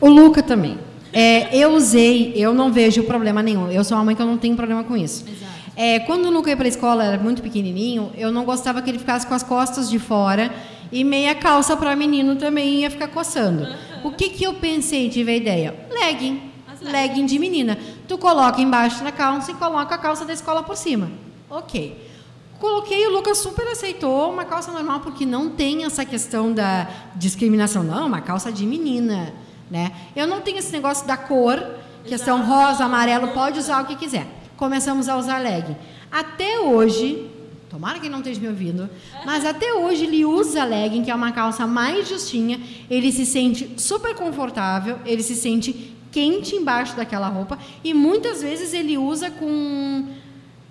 [0.00, 0.78] O Luca também.
[1.12, 3.70] É, eu usei, eu não vejo problema nenhum.
[3.70, 5.24] Eu sou uma mãe que eu não tenho problema com isso.
[5.26, 5.52] Exato.
[5.76, 8.90] É, quando o Luca ia para a escola, era muito pequenininho, eu não gostava que
[8.90, 10.50] ele ficasse com as costas de fora
[10.90, 13.62] e meia calça para menino também ia ficar coçando.
[13.62, 13.76] Uhum.
[14.04, 15.74] O que, que eu pensei, tive a ideia?
[15.90, 16.42] Legging.
[16.80, 17.78] Legging de menina.
[18.06, 21.10] Tu coloca embaixo da calça e coloca a calça da escola por cima.
[21.50, 22.06] Ok.
[22.58, 27.82] Coloquei, o Lucas super aceitou uma calça normal, porque não tem essa questão da discriminação.
[27.82, 29.34] Não, uma calça de menina.
[29.70, 29.92] Né?
[30.14, 31.62] Eu não tenho esse negócio da cor,
[32.04, 34.26] questão rosa, amarelo, pode usar o que quiser.
[34.56, 35.76] Começamos a usar legging.
[36.10, 37.30] Até hoje,
[37.68, 38.88] Tomara que ele não esteja me ouvindo.
[39.24, 42.60] Mas até hoje ele usa legging, que é uma calça mais justinha.
[42.88, 47.58] Ele se sente super confortável, ele se sente quente embaixo daquela roupa.
[47.82, 50.06] E muitas vezes ele usa com.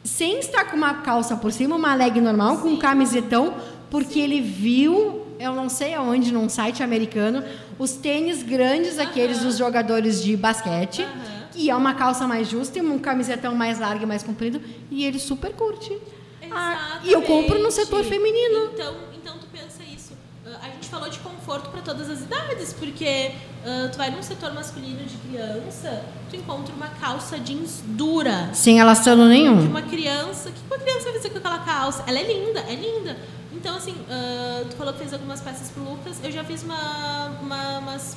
[0.03, 2.61] Sem estar com uma calça por cima, uma leg normal, Sim.
[2.61, 3.55] com um camisetão,
[3.89, 4.21] porque Sim.
[4.21, 7.43] ele viu, eu não sei aonde, num site americano,
[7.77, 11.05] os tênis grandes, aqueles dos jogadores de basquete.
[11.55, 14.61] E é uma calça mais justa e um camisetão mais largo e mais comprido.
[14.91, 15.97] E ele super curte.
[16.55, 18.71] Ah, e eu compro no setor feminino.
[18.73, 20.13] Então, então tu pensa isso.
[20.45, 23.31] Ah, a gente falou de conforto para todas as idades, porque
[23.63, 28.49] uh, tu vai num setor masculino de criança, tu encontra uma calça jeans dura.
[28.53, 29.61] Sem elastano nenhum.
[29.61, 30.49] De uma criança.
[30.49, 32.03] O que uma criança vai fazer com aquela calça?
[32.07, 33.17] Ela é linda, é linda.
[33.53, 36.19] Então, assim, uh, tu falou que fez algumas peças pro Lucas.
[36.23, 38.15] Eu já fiz uma, uma umas,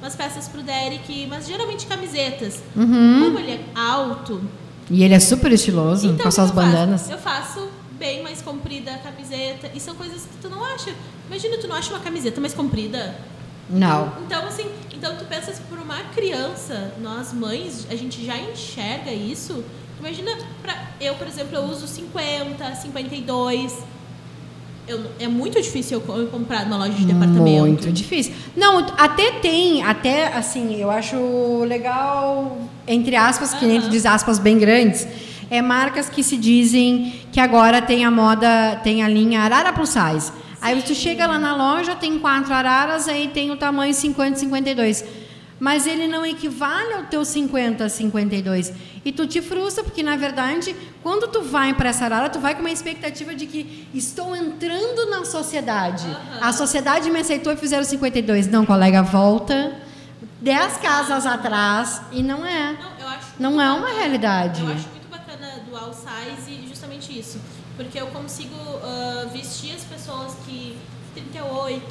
[0.00, 2.62] umas peças pro Derek, mas geralmente camisetas.
[2.76, 3.24] Uhum.
[3.24, 4.42] Como ele é alto.
[4.90, 6.66] E ele é super estiloso, então, com as suas eu faço?
[6.66, 7.10] bandanas.
[7.10, 7.68] Eu faço
[7.98, 9.70] bem mais comprida a camiseta.
[9.74, 10.94] E são coisas que tu não acha.
[11.28, 13.14] Imagina, tu não acha uma camiseta mais comprida.
[13.68, 14.12] Não.
[14.24, 19.64] Então, assim, então tu pensas por uma criança, nós mães, a gente já enxerga isso.
[19.98, 20.30] Imagina,
[20.62, 23.78] pra, eu, por exemplo, eu uso 50, 52.
[24.88, 27.42] Eu, é muito difícil eu, eu comprar numa loja de departamento.
[27.42, 28.32] Muito difícil.
[28.56, 32.56] Não, até tem, até assim, eu acho legal,
[32.86, 35.06] entre aspas, que nem tu diz aspas bem grandes,
[35.50, 39.90] é marcas que se dizem que agora tem a moda, tem a linha Arara Plus
[39.90, 40.32] Size.
[40.60, 45.04] Aí tu chega lá na loja, tem quatro araras, aí tem o tamanho 50, 52.
[45.58, 48.72] Mas ele não equivale ao teu 50, 52.
[49.04, 52.54] E tu te frustra, porque na verdade, quando tu vai para essa arara, tu vai
[52.54, 56.06] com uma expectativa de que estou entrando na sociedade.
[56.06, 56.38] Uhum.
[56.42, 58.48] A sociedade me aceitou e fizeram 52.
[58.48, 59.80] Não, colega, volta
[60.40, 62.76] 10 casas atrás e não é.
[63.38, 63.98] Não, Não é uma bacana.
[63.98, 64.60] realidade.
[64.60, 67.40] Eu acho muito bacana do all size justamente isso.
[67.76, 70.76] Porque eu consigo ah, vestir as pessoas que
[71.20, 71.82] 38,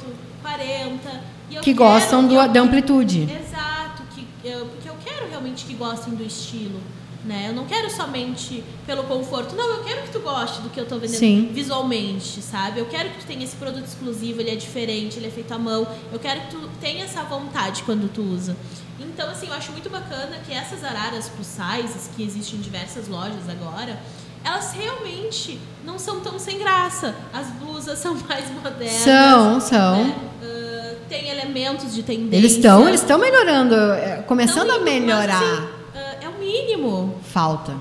[0.42, 1.20] 40.
[1.50, 3.22] E eu Que quero gostam do- realmente- da amplitude.
[3.22, 6.80] Exato, que eu, porque eu quero realmente que gostem do estilo.
[7.24, 7.46] Né?
[7.48, 9.56] Eu não quero somente pelo conforto.
[9.56, 11.50] Não, eu quero que tu goste do que eu estou vendendo Sim.
[11.52, 12.78] visualmente, sabe?
[12.78, 15.58] Eu quero que tu tenha esse produto exclusivo, ele é diferente, ele é feito à
[15.58, 15.88] mão.
[16.12, 18.56] Eu quero que tu tenha essa vontade quando tu usa.
[19.00, 23.08] Então, assim, eu acho muito bacana que essas araras plus sizes, que existem em diversas
[23.08, 23.98] lojas agora,
[24.46, 27.14] elas realmente não são tão sem graça.
[27.32, 29.02] As blusas são mais modernas.
[29.02, 30.04] São, são.
[30.04, 30.16] né?
[30.42, 32.36] Ah, tem elementos de tendência.
[32.36, 35.40] Eles estão eles estão melhorando, é, começando a melhorar.
[35.40, 37.74] mas, assim, ah, é o mínimo, Falta.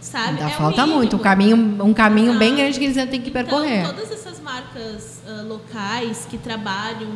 [0.00, 0.40] sabe?
[0.40, 1.16] Ainda é falta muito.
[1.16, 2.62] Um caminho, um caminho bem Exato.
[2.62, 3.80] grande que eles ainda têm que percorrer.
[3.80, 7.08] Então, todas essas marcas ah, locais que trabalham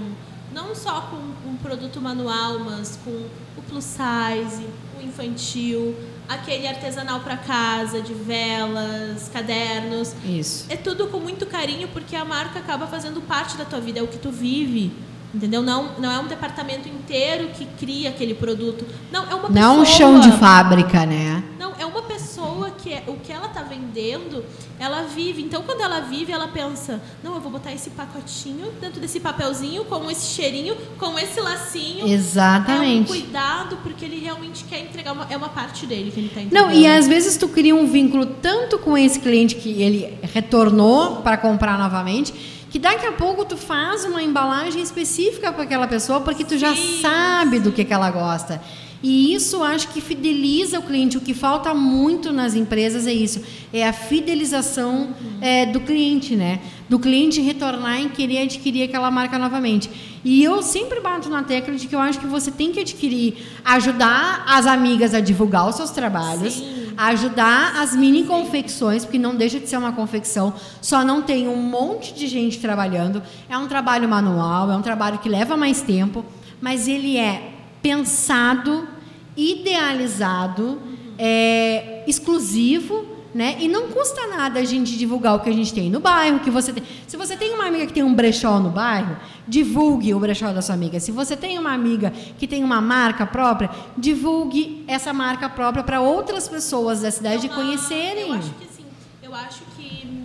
[0.54, 4.64] não só com um produto manual, mas com o plus size,
[4.96, 5.96] o infantil,
[6.28, 10.14] aquele artesanal para casa, de velas, cadernos.
[10.24, 10.66] Isso.
[10.68, 14.02] É tudo com muito carinho, porque a marca acaba fazendo parte da tua vida, é
[14.02, 14.92] o que tu vive.
[15.34, 15.62] Entendeu?
[15.62, 18.86] Não, não é um departamento inteiro que cria aquele produto.
[19.10, 19.98] Não, é uma Não é um pessoa.
[19.98, 21.42] chão de fábrica, né?
[21.58, 24.44] Não, é uma pessoa que é, o que ela tá vendendo,
[24.78, 25.42] ela vive.
[25.42, 29.84] Então, quando ela vive, ela pensa: não, eu vou botar esse pacotinho dentro desse papelzinho,
[29.86, 32.02] com esse cheirinho, com esse lacinho.
[32.02, 33.08] É um Exatamente.
[33.08, 36.68] cuidado, porque ele realmente quer entregar uma, é uma parte dele que ele tá entregando.
[36.68, 41.16] Não, e às vezes tu cria um vínculo tanto com esse cliente que ele retornou
[41.22, 42.32] para comprar novamente,
[42.74, 46.74] que daqui a pouco tu faz uma embalagem específica para aquela pessoa, porque tu já
[46.74, 48.60] Sim, sabe do que, que ela gosta.
[49.00, 51.16] E isso acho que fideliza o cliente.
[51.16, 53.40] O que falta muito nas empresas é isso,
[53.72, 56.58] é a fidelização é, do cliente, né?
[56.88, 59.88] Do cliente retornar e querer adquirir aquela marca novamente.
[60.24, 63.36] E eu sempre bato na tecla de que eu acho que você tem que adquirir,
[63.64, 66.83] ajudar as amigas a divulgar os seus trabalhos, Sim.
[66.96, 71.56] Ajudar as mini confecções, porque não deixa de ser uma confecção, só não tem um
[71.56, 73.22] monte de gente trabalhando.
[73.48, 76.24] É um trabalho manual, é um trabalho que leva mais tempo,
[76.60, 78.88] mas ele é pensado,
[79.36, 80.80] idealizado,
[81.18, 83.13] é, exclusivo.
[83.34, 83.56] Né?
[83.58, 86.50] E não custa nada a gente divulgar o que a gente tem no bairro, que
[86.50, 86.84] você tem.
[87.04, 89.16] Se você tem uma amiga que tem um brechó no bairro,
[89.48, 91.00] divulgue o brechó da sua amiga.
[91.00, 93.68] Se você tem uma amiga que tem uma marca própria,
[93.98, 98.28] divulgue essa marca própria para outras pessoas da cidade Uma- conhecerem.
[98.28, 98.84] Eu acho que sim.
[99.20, 100.24] Eu acho que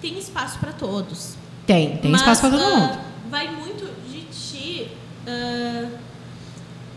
[0.00, 1.34] tem espaço para todos.
[1.66, 2.98] Tem, tem Mas, espaço para todo ah, mundo.
[3.28, 4.88] Vai muito de ti
[5.26, 5.88] ah,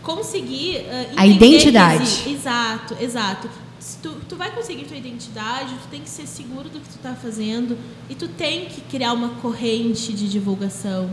[0.00, 2.30] conseguir ah, A identidade.
[2.30, 3.50] Exato, exato.
[3.80, 6.98] Se tu, tu vai conseguir tua identidade, tu tem que ser seguro do que tu
[6.98, 7.76] tá fazendo
[8.08, 11.10] e tu tem que criar uma corrente de divulgação.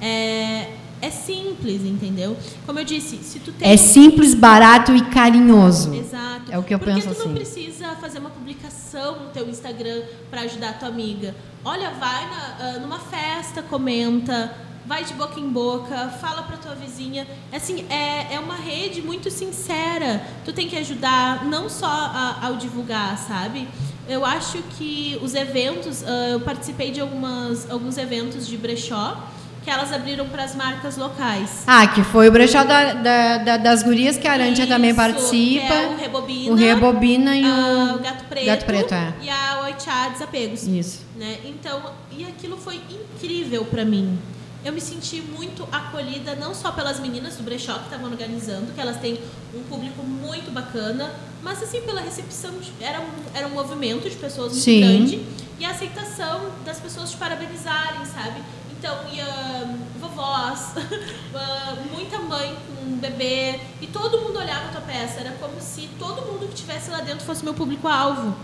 [0.00, 2.36] É, é simples, entendeu?
[2.64, 5.92] Como eu disse, se tu tem É simples, barato e carinhoso.
[5.92, 6.52] Exato.
[6.52, 7.34] É o que eu Porque penso tu não assim.
[7.34, 11.34] precisa fazer uma publicação no teu Instagram para ajudar a tua amiga.
[11.64, 14.54] Olha, vai na- ah, numa festa, comenta,
[14.86, 17.26] vai de boca em boca, fala para tua vizinha.
[17.52, 20.22] Assim, é, é uma rede muito sincera.
[20.44, 23.66] Tu tem que ajudar não só a- ao divulgar, sabe?
[24.08, 29.16] Eu acho que os eventos, ah, eu participei de algumas, alguns eventos de brechó
[29.64, 31.64] que elas abriram para as marcas locais.
[31.66, 34.96] Ah, que foi o brechó da, da, da, das gurias que a Arantia também Isso,
[35.00, 35.72] participa.
[35.72, 39.14] é o Rebobina, o Rebobina e ah, o, Gato Preto, Gato Preto, é.
[39.22, 40.66] e a Oichá Desapegos.
[40.66, 41.00] Isso.
[41.16, 41.38] Né?
[41.46, 41.80] Então,
[42.12, 44.18] e aquilo foi incrível para mim.
[44.64, 48.80] Eu me senti muito acolhida, não só pelas meninas do brechó que estavam organizando, que
[48.80, 49.18] elas têm
[49.54, 51.12] um público muito bacana,
[51.42, 54.80] mas assim pela recepção, de- era um, era um movimento de pessoas muito Sim.
[54.80, 55.26] grande
[55.60, 58.42] e a aceitação das pessoas te parabenizarem, sabe?
[58.78, 59.24] Então ia
[59.66, 60.72] hum, vovós,
[61.34, 65.60] ah, muita mãe com um bebê e todo mundo olhava a tua peça, era como
[65.60, 68.34] se todo mundo que estivesse lá dentro fosse meu público-alvo.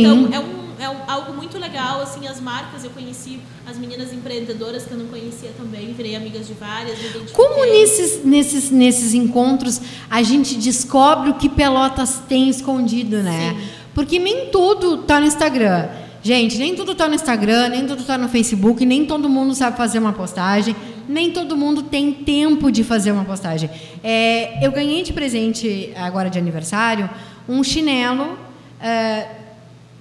[0.00, 4.84] Então é, um, é algo muito legal, assim, as marcas, eu conheci as meninas empreendedoras
[4.84, 6.98] que eu não conhecia também, virei amigas de várias.
[7.32, 13.54] Como nesses, nesses, nesses encontros a gente descobre o que Pelotas tem escondido, né?
[13.58, 13.68] Sim.
[13.94, 15.88] Porque nem tudo tá no Instagram.
[16.22, 19.76] Gente, nem tudo tá no Instagram, nem tudo tá no Facebook, nem todo mundo sabe
[19.76, 20.74] fazer uma postagem,
[21.06, 23.68] nem todo mundo tem tempo de fazer uma postagem.
[24.02, 27.10] É, eu ganhei de presente, agora de aniversário,
[27.46, 28.38] um chinelo
[28.80, 29.43] é,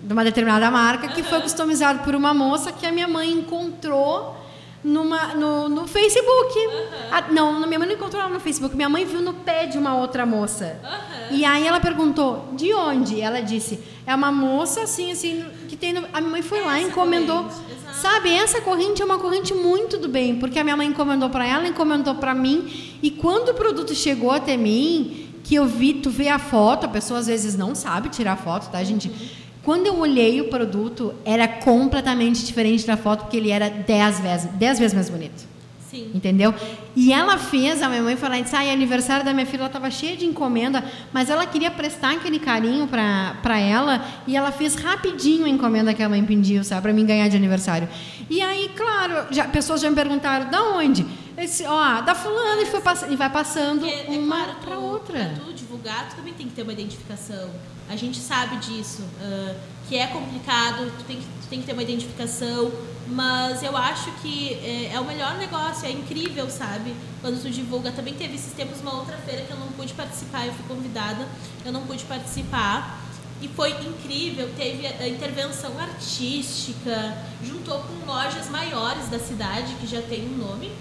[0.04, 4.36] de uma determinada marca que foi customizado por uma moça que a minha mãe encontrou
[4.84, 6.54] numa, no, no Facebook.
[7.10, 8.76] Ah, não, minha mãe não encontrou ela no Facebook.
[8.76, 10.78] Minha mãe viu no pé de uma outra moça.
[11.32, 13.22] E aí ela perguntou, de onde?
[13.22, 15.94] Ela disse, é uma moça assim, assim, que tem.
[15.94, 17.48] no-" A minha mãe foi lá e Essa encomendou.
[17.94, 21.48] Sabe, essa corrente é uma corrente muito do bem, porque a minha mãe encomendou para
[21.48, 22.98] ela, encomendou para mim.
[23.02, 26.90] E quando o produto chegou até mim, que eu vi, tu vê a foto, a
[26.90, 29.10] pessoa às vezes não sabe tirar foto, tá, gente?
[29.64, 34.52] Quando eu olhei o produto, era completamente diferente da foto, porque ele era 10 vezes,
[34.52, 35.54] 10 vezes mais bonito.
[35.90, 36.12] Sim.
[36.14, 36.54] Entendeu?
[36.96, 39.68] E ela fez, a minha mãe e disse, ah, é aniversário da minha filha, ela
[39.68, 40.84] estava cheia de encomenda,
[41.14, 46.02] mas ela queria prestar aquele carinho para ela e ela fez rapidinho a encomenda que
[46.02, 47.88] a mãe pediu, sabe, para mim ganhar de aniversário.
[48.30, 51.06] E aí, claro, já, pessoas já me perguntaram, da onde?
[51.38, 54.78] Eu disse, ó, da fulana e, foi e vai passando Porque, é uma claro, para
[54.80, 55.32] outra.
[55.36, 57.50] Pra tu divulgar, tu também tem que ter uma identificação.
[57.90, 59.56] A gente sabe disso, ah,
[59.88, 62.72] que é complicado, tu tem, que, tu tem que ter uma identificação,
[63.08, 66.96] mas eu acho que é, é o melhor negócio, é incrível, sabe?
[67.22, 67.92] Quando tu divulga.
[67.92, 71.28] Também teve esses tempos uma outra feira que eu não pude participar, eu fui convidada,
[71.66, 73.02] eu não pude participar.
[73.42, 80.02] E foi incrível, teve a intervenção artística, juntou com lojas maiores da cidade, que já
[80.02, 80.72] tem um nome,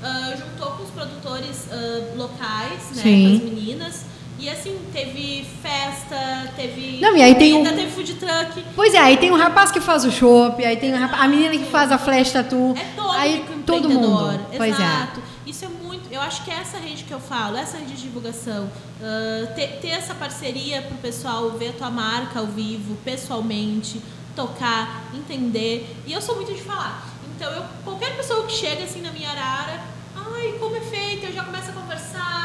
[0.00, 3.28] ah, juntou com os produtores ah, locais, né, Sim.
[3.28, 4.04] com as meninas.
[4.42, 8.64] E assim, teve festa, teve Não, e aí tem comida, um- teve food truck.
[8.74, 11.28] Pois é, aí tem um rapaz que faz o chopp, aí tem um rapaz- a
[11.28, 14.40] menina que faz a flash tattoo, É todo aí todo mundo.
[14.56, 14.82] Pois é.
[14.82, 15.22] Exato.
[15.46, 16.12] Isso é muito.
[16.12, 18.68] Eu acho que é essa rede que eu falo, essa rede de divulgação.
[19.00, 24.00] ah, ter, ter essa parceria pro pessoal ver a tua marca ao vivo, pessoalmente,
[24.34, 25.94] tocar, entender.
[26.06, 27.06] E eu sou muito de falar.
[27.36, 29.80] Então, eu, qualquer pessoa que chega assim na minha arara,
[30.16, 31.26] ai, como é feito?
[31.26, 32.41] Eu já começo a conversar,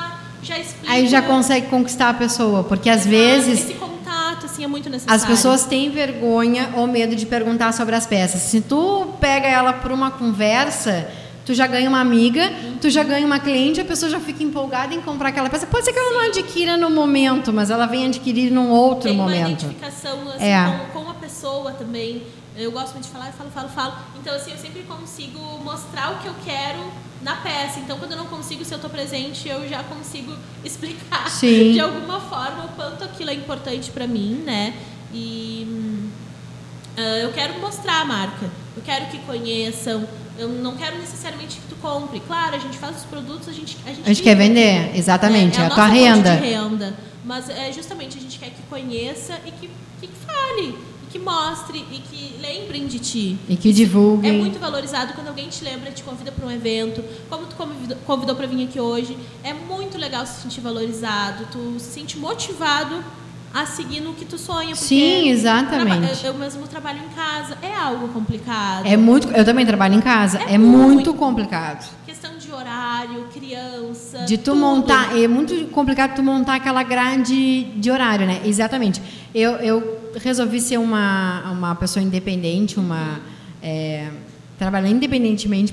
[0.48, 0.92] já explico.
[0.94, 5.22] Aí já consegue conquistar a pessoa, porque às vezes Esse contato, assim, é muito necessário.
[5.22, 8.42] As pessoas têm vergonha ou medo de perguntar sobre as peças.
[8.42, 11.08] Se tu pega ela por uma conversa,
[11.46, 14.94] tu já ganha uma amiga, tu já ganha uma cliente, a pessoa já fica empolgada
[14.94, 15.66] em comprar aquela peça.
[15.68, 19.14] Pode ser que ela não adquira no momento, mas ela vem adquirir num outro tem
[19.14, 19.64] uma momento.
[19.64, 20.88] identificação assim, É.
[20.94, 22.24] com, com a pessoa também.
[22.56, 23.94] Eu gosto muito de falar, eu falo, falo, falo.
[24.20, 26.80] Então, assim, eu sempre consigo mostrar o que eu quero
[27.22, 27.80] na peça.
[27.80, 31.74] Então, quando eu não consigo, se eu tô presente, eu já consigo explicar Sim.
[31.74, 34.74] de alguma forma o quanto aquilo é importante pra mim, né?
[35.14, 36.08] E
[36.98, 38.50] ah, eu quero mostrar a marca.
[38.76, 40.08] Eu quero que conheçam.
[40.38, 42.20] Eu não quero necessariamente que tu compre.
[42.20, 45.58] Claro, a gente faz os produtos, a gente a gente, A gente quer vender, exatamente,
[45.58, 46.34] é, é a nossa tua renda.
[46.34, 46.94] renda.
[47.24, 49.70] Mas é justamente a gente quer que conheça e que,
[50.02, 50.78] que fale,
[51.12, 53.38] que mostre e que lembrem de ti.
[53.48, 54.30] E que divulguem.
[54.30, 57.98] É muito valorizado quando alguém te lembra, te convida para um evento, como tu convidou,
[58.06, 59.18] convidou para vir aqui hoje.
[59.44, 63.04] É muito legal se sentir valorizado, tu se sente motivado
[63.54, 64.76] a seguir no que tu sonha.
[64.76, 66.26] Sim, exatamente.
[66.26, 68.86] Eu, eu mesmo trabalho em casa, é algo complicado.
[68.86, 71.14] É muito, eu também trabalho em casa, é, É muito, muito.
[71.14, 71.90] complicado.
[72.58, 74.26] Horário, criança.
[74.26, 74.58] De tu tudo.
[74.58, 78.42] montar, é muito complicado tu montar aquela grade de horário, né?
[78.46, 79.00] Exatamente.
[79.34, 83.20] Eu, eu resolvi ser uma, uma pessoa independente, uma
[83.62, 84.10] é,
[84.58, 85.72] trabalhar independentemente,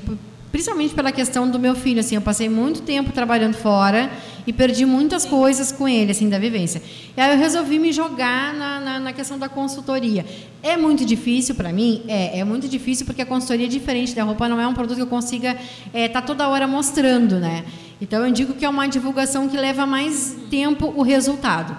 [0.54, 1.98] principalmente pela questão do meu filho.
[1.98, 4.08] Assim, eu passei muito tempo trabalhando fora
[4.46, 6.80] e perdi muitas coisas com ele, assim, da vivência.
[7.16, 10.24] E aí eu resolvi me jogar na, na, na questão da consultoria.
[10.62, 12.04] É muito difícil para mim?
[12.06, 14.94] É, é muito difícil porque a consultoria é diferente da roupa, não é um produto
[14.94, 15.58] que eu consiga
[15.92, 17.64] estar toda hora mostrando, né?
[18.00, 21.76] Então eu digo que é uma divulgação que leva mais tempo o resultado.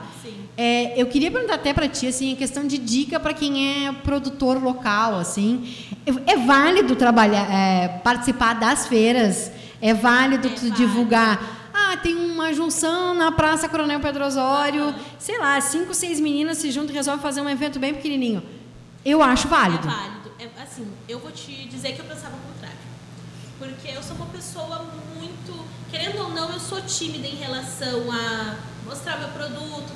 [0.57, 3.91] É, eu queria perguntar até para ti assim, a questão de dica para quem é
[3.91, 5.75] produtor local, assim,
[6.05, 9.51] é, é válido trabalhar, é, participar das feiras,
[9.81, 11.69] é válido É divulgar.
[11.73, 16.71] Ah, tem uma junção na Praça Coronel Pedro Osório, sei lá, cinco, seis meninas se
[16.71, 18.41] juntam e resolvem fazer um evento bem pequenininho.
[19.03, 19.85] Eu acho válido.
[19.87, 20.31] É válido.
[20.39, 22.77] É, assim, eu vou te dizer que eu pensava o contrário.
[23.59, 24.85] Porque eu sou uma pessoa
[25.17, 25.65] muito.
[25.91, 29.95] Querendo ou não, eu sou tímida em relação a mostrar meu produto,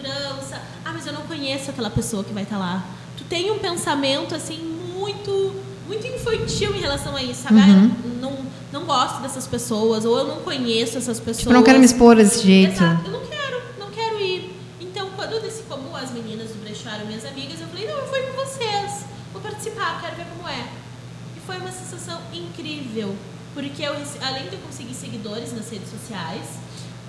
[0.00, 0.60] insegurança.
[0.84, 2.84] Ah, mas eu não conheço aquela pessoa que vai estar lá.
[3.16, 4.58] Tu tem um pensamento, assim,
[4.94, 5.54] muito.
[5.86, 7.58] Muito infantil em relação a isso, sabe?
[7.60, 7.90] Ah, Uhum.
[8.04, 8.38] eu não,
[8.72, 11.38] não gosto dessas pessoas, ou eu não conheço essas pessoas.
[11.38, 12.74] Tipo, não quero me expor desse jeito.
[12.74, 14.54] Exato, eu não quero, não quero ir.
[14.80, 17.96] Então, quando eu disse como as meninas do brechó eram minhas amigas, eu falei, não,
[17.98, 20.64] eu ir com vocês, vou participar, quero ver como é.
[21.36, 23.16] E foi uma sensação incrível,
[23.52, 26.44] porque eu, além de eu conseguir seguidores nas redes sociais,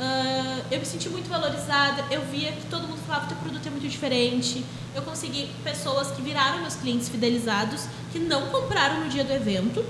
[0.04, 3.44] ah, eu me senti muito valorizada, eu via que todo mundo falava que o teu
[3.44, 9.02] produto é muito diferente, eu consegui pessoas que viraram meus clientes fidelizados, que não compraram
[9.02, 9.86] no dia do evento,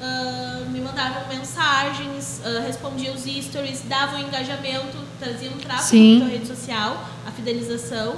[0.00, 6.18] ah, me mandavam mensagens, ah, respondiam os stories, davam engajamento, traziam tráfego Sim.
[6.18, 8.16] para tua rede social, a fidelização.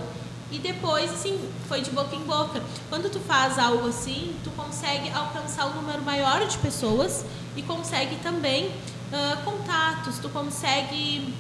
[0.51, 2.63] E depois, assim, foi de boca em boca.
[2.89, 7.25] Quando tu faz algo assim, tu consegue alcançar um número maior de pessoas
[7.57, 8.71] e consegue também
[9.13, 11.35] ah, contatos, tu consegue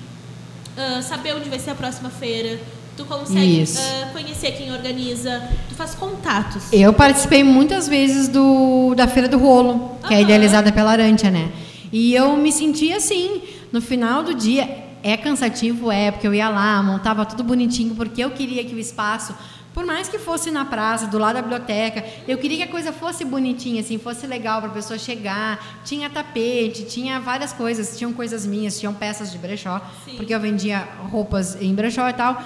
[0.76, 2.60] ah, saber onde vai ser a próxima feira,
[2.96, 6.72] tu consegue ah, conhecer quem organiza, tu faz contatos.
[6.72, 11.50] Eu participei muitas vezes do, da Feira do Rolo, que é idealizada pela Arantia, né?
[11.92, 13.42] E eu me sentia assim,
[13.72, 18.24] no final do dia, é cansativo, é, porque eu ia lá, montava tudo bonitinho, porque
[18.24, 19.34] eu queria que o espaço,
[19.76, 22.94] por mais que fosse na praça, do lado da biblioteca, eu queria que a coisa
[22.94, 25.82] fosse bonitinha, assim, fosse legal para a pessoa chegar.
[25.84, 30.16] Tinha tapete, tinha várias coisas, tinham coisas minhas, tinham peças de brechó, Sim.
[30.16, 30.78] porque eu vendia
[31.10, 32.42] roupas em brechó e tal.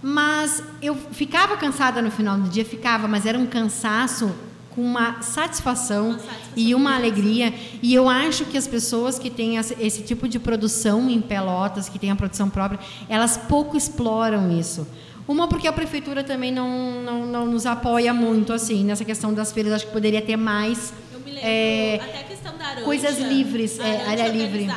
[0.00, 4.34] Mas eu ficava cansada no final do dia, ficava, mas era um cansaço
[4.70, 7.52] com uma satisfação, Uma satisfação e uma alegria.
[7.82, 11.98] E eu acho que as pessoas que têm esse tipo de produção em Pelotas, que
[11.98, 14.86] têm a produção própria, elas pouco exploram isso.
[15.32, 16.68] Uma porque a prefeitura também não,
[17.02, 19.72] não, não nos apoia muito assim nessa questão das feiras.
[19.74, 20.92] Acho que poderia ter mais.
[21.12, 22.84] Eu me lembro É, até a questão da Arantia.
[22.84, 24.68] coisas livres, a é, área livre.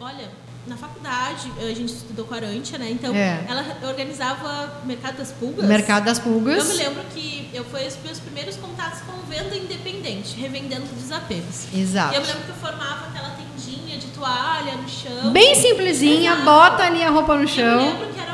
[0.00, 0.28] Olha,
[0.66, 2.90] na faculdade, a gente estudou com a Arantia, né?
[2.90, 3.44] Então, É.
[3.48, 5.64] ela organizava Mercado das Pulgas.
[5.64, 6.68] Mercado das Eu Pulgas.
[6.68, 11.66] me lembro que eu foi os meus primeiros contatos com venda independente, revendendo desapegos.
[11.74, 12.12] Exato.
[12.12, 15.32] E eu me lembro que eu formava aquela tendinha de toalha no chão.
[15.32, 17.78] Bem simplesinha, bota ali a roupa no Eu chão.
[17.92, 18.31] lembro que era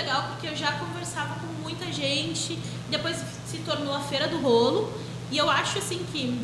[0.00, 2.58] legal porque eu já conversava com muita gente.
[2.90, 4.92] Depois se tornou a feira do rolo.
[5.30, 6.38] E eu acho assim que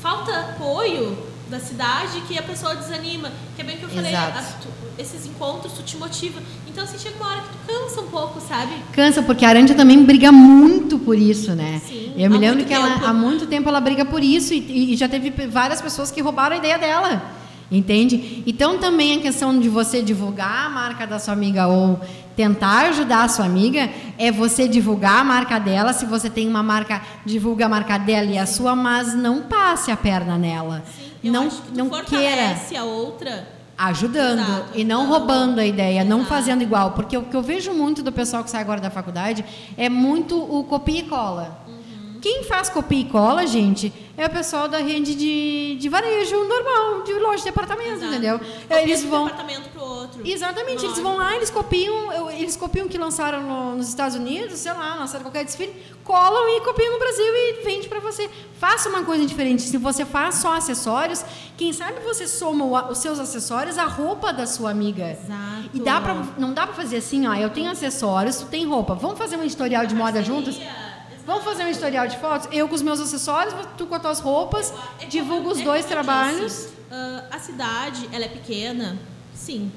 [0.00, 1.16] falta apoio
[1.48, 3.30] da cidade que a pessoa desanima.
[3.56, 4.30] Que é bem que eu falei, a-
[4.60, 6.40] tu- esses encontros tu te motiva.
[6.68, 8.72] Então assim, chega uma hora que tu cansa um pouco, sabe?
[8.92, 11.80] Cansa, porque a Arantia também briga muito por isso, né?
[11.86, 13.04] Sim, eu me lembro que ela, tempo.
[13.06, 16.54] há muito tempo ela briga por isso e, e já teve várias pessoas que roubaram
[16.54, 17.22] a ideia dela.
[17.70, 18.42] Entende?
[18.46, 21.98] Então também a questão de você divulgar a marca da sua amiga ou
[22.36, 25.92] tentar ajudar a sua amiga é você divulgar a marca dela.
[25.92, 29.90] Se você tem uma marca, divulga a marca dela e a sua, mas não passe
[29.90, 30.82] a perna nela.
[31.22, 33.48] Eu não que não queira fortalece a outra.
[33.78, 35.18] ajudando Exato, e não ajudando.
[35.18, 38.50] roubando a ideia, não fazendo igual, porque o que eu vejo muito do pessoal que
[38.50, 39.44] sai agora da faculdade
[39.76, 41.62] é muito o copia e cola.
[41.68, 41.81] Uhum.
[42.22, 47.02] Quem faz copia e cola, gente, é o pessoal da rede de, de varejo normal,
[47.02, 48.04] de loja de departamento, Exato.
[48.06, 48.38] entendeu?
[48.38, 50.20] Copia Eles de um vão departamento pro outro.
[50.24, 54.56] Exatamente, eles vão lá, eles copiam, eles copiam o que lançaram no- nos Estados Unidos,
[54.60, 58.30] sei lá, lançaram qualquer desfile, colam e copiam no Brasil e vende para você.
[58.56, 59.62] Faça uma coisa diferente.
[59.62, 61.24] Se você faz só acessórios,
[61.56, 65.10] quem sabe você soma os seus acessórios à roupa da sua amiga.
[65.10, 65.70] Exato.
[65.74, 68.94] E dá pra, não dá para fazer assim, ó, eu tenho acessórios, tu tem roupa.
[68.94, 70.56] Vamos fazer um editorial de moda juntos?
[71.24, 72.48] Vamos fazer um editorial de fotos?
[72.52, 75.84] Eu com os meus acessórios, tu com as tuas roupas, É divulga os é dois
[75.84, 76.40] trabalhos.
[76.52, 78.98] disse, ah, a cidade, ela é pequena,
[79.34, 79.70] sim,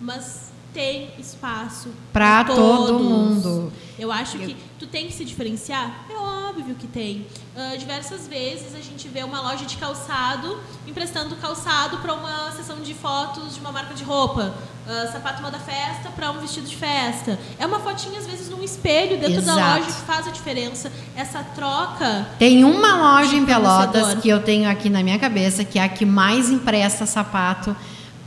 [0.00, 3.72] mas tem espaço pra todo mundo.
[3.98, 6.06] Eu acho que tu tem que se diferenciar.
[6.08, 7.26] É óbvio que tem.
[7.54, 12.80] Ah, diversas vezes a gente vê uma loja de calçado emprestando calçado para uma sessão
[12.80, 14.54] de fotos de uma marca de roupa.
[14.88, 17.38] Ah, sapato moda festa para um vestido de festa.
[17.58, 19.80] É uma fotinha, às vezes, num espelho dentro da Exato.
[19.80, 20.90] loja que faz a diferença.
[21.14, 25.78] Essa troca Tem uma loja em Pelotas que eu tenho aqui na minha cabeça, que
[25.78, 27.76] é a que mais empresta sapato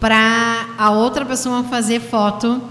[0.03, 2.61] para a outra pessoa fazer foto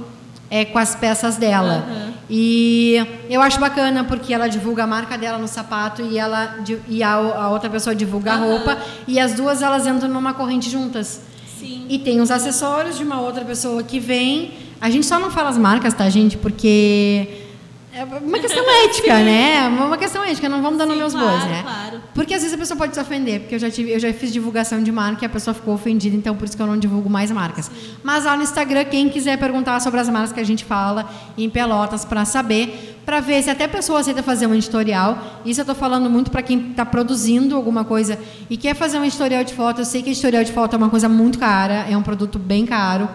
[0.51, 1.83] é, com as peças dela.
[1.89, 2.13] Aham.
[2.29, 7.03] E eu acho bacana porque ela divulga a marca dela no sapato e ela e
[7.03, 8.49] a, a outra pessoa divulga a Aham.
[8.51, 8.79] roupa
[9.09, 11.23] e as duas elas entram numa corrente juntas.
[11.59, 11.87] Sim.
[11.89, 15.49] E tem os acessórios de uma outra pessoa que vem A gente só não fala
[15.49, 16.37] as marcas, tá, gente?
[16.37, 17.29] Porque
[17.95, 19.69] é uma questão ética, né?
[19.69, 21.63] Uma questão ética, não vamos dar Sim, claro, bois, né?
[21.63, 22.01] claro.
[22.15, 24.33] Porque às vezes a pessoa pode se ofender, porque eu já, tive, eu já fiz
[24.33, 27.11] divulgação de marca e a pessoa ficou ofendida, então por isso que eu não divulgo
[27.11, 27.71] mais marcas.
[28.03, 31.51] Mas lá no Instagram, quem quiser perguntar sobre as marcas que a gente fala em
[31.51, 35.43] Pelotas para saber, para ver se até a pessoa aceita fazer um editorial.
[35.45, 38.19] Isso eu estou falando muito para quem está produzindo alguma coisa
[38.49, 39.83] e quer fazer um editorial de foto.
[39.83, 42.65] Eu sei que editorial de foto é uma coisa muito cara, é um produto bem
[42.65, 43.07] caro.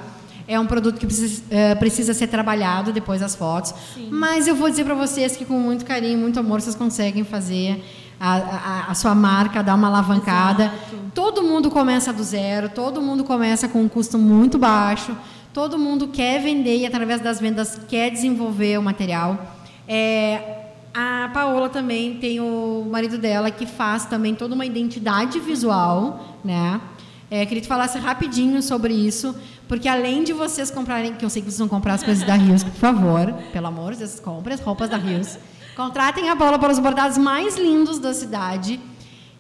[0.48, 3.74] É um produto que precisa, eh, precisa ser trabalhado depois das fotos.
[4.10, 7.84] Mas eu vou dizer para vocês que com muito carinho, muito amor, vocês conseguem fazer
[8.20, 10.66] a, a, a sua marca, dar uma alavancada.
[10.66, 10.98] Exato.
[11.14, 15.16] Todo mundo começa do zero, todo mundo começa com um custo muito baixo,
[15.54, 19.54] todo mundo quer vender e através das vendas quer desenvolver o material.
[19.88, 26.38] É, a Paola também tem o marido dela que faz também toda uma identidade visual,
[26.44, 26.82] né?
[27.30, 29.36] É, queria que falasse rapidinho sobre isso,
[29.68, 32.36] porque além de vocês comprarem, que eu sei que vocês vão comprar as coisas da
[32.36, 35.38] Rios, por favor, pelo amor de Deus, comprem as roupas da Rios.
[35.76, 38.80] Contratem a Paola para os bordados mais lindos da cidade.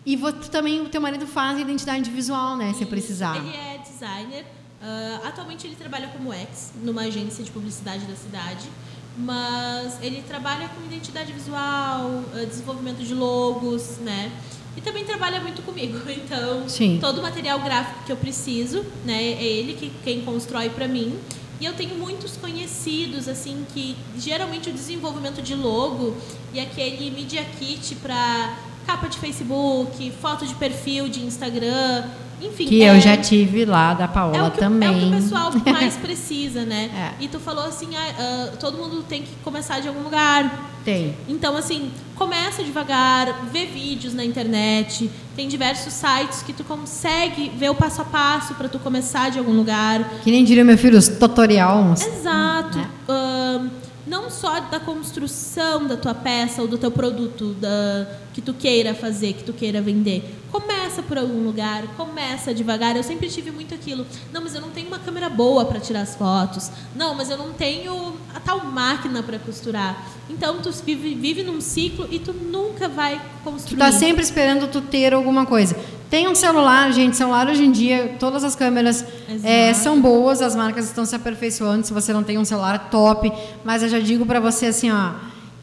[0.06, 0.16] E
[0.52, 2.74] também, o teu marido faz identidade visual, né?
[2.74, 3.36] Se precisar.
[3.38, 4.46] Ele é designer.
[4.82, 8.70] ah, atualmente ele trabalha como ex numa agência de publicidade da cidade.
[9.18, 14.32] Mas ele trabalha com identidade visual, ah, desenvolvimento de logos, né?
[14.78, 15.98] E também trabalha muito comigo.
[16.28, 17.00] Então, Sim.
[17.02, 19.24] todo o material gráfico que eu preciso, né?
[19.24, 21.18] É ele que quem constrói para mim.
[21.60, 26.16] E eu tenho muitos conhecidos, assim, que geralmente o desenvolvimento de logo
[26.54, 32.06] e aquele Media Kit para capa de Facebook, foto de perfil de Instagram,
[32.42, 32.66] enfim.
[32.66, 34.88] Que é- eu já tive lá da Paola é que, também.
[34.88, 37.14] é o que o pessoal mais precisa, né?
[37.20, 37.24] É.
[37.24, 40.74] E tu falou assim, ah, ah, todo mundo tem que começar de algum lugar.
[40.86, 41.16] Tem.
[41.28, 45.12] Então, assim, começa devagar, vê vídeos na internet.
[45.36, 49.38] Tem diversos sites que tu consegue ver o passo a passo para tu começar de
[49.38, 50.04] algum lugar.
[50.24, 52.02] Que nem diria meu filho, os tutorials.
[52.06, 52.78] Exato.
[52.78, 52.90] Né?
[53.10, 53.68] Ahn,
[54.08, 58.08] não só da construção da tua peça ou do teu produto da,
[58.38, 60.24] que tu queira fazer, que tu queira vender.
[60.52, 62.96] Começa por algum lugar, começa devagar.
[62.96, 64.06] Eu sempre tive muito aquilo.
[64.32, 66.70] Não, mas eu não tenho uma câmera boa para tirar as fotos.
[66.96, 70.06] Não, mas eu não tenho a tal máquina para costurar.
[70.30, 73.80] Então tu vive, vive num ciclo e tu nunca vai Tu construir.
[73.80, 75.76] tá sempre esperando tu ter alguma coisa.
[76.08, 77.18] Tem um celular, gente.
[77.18, 79.04] Celular hoje em dia, todas as câmeras
[79.44, 81.88] é, são boas, as marcas estão se aperfeiçoando.
[81.88, 83.32] Se você não tem um celular, top.
[83.66, 85.14] Mas eu já digo para você assim, ó,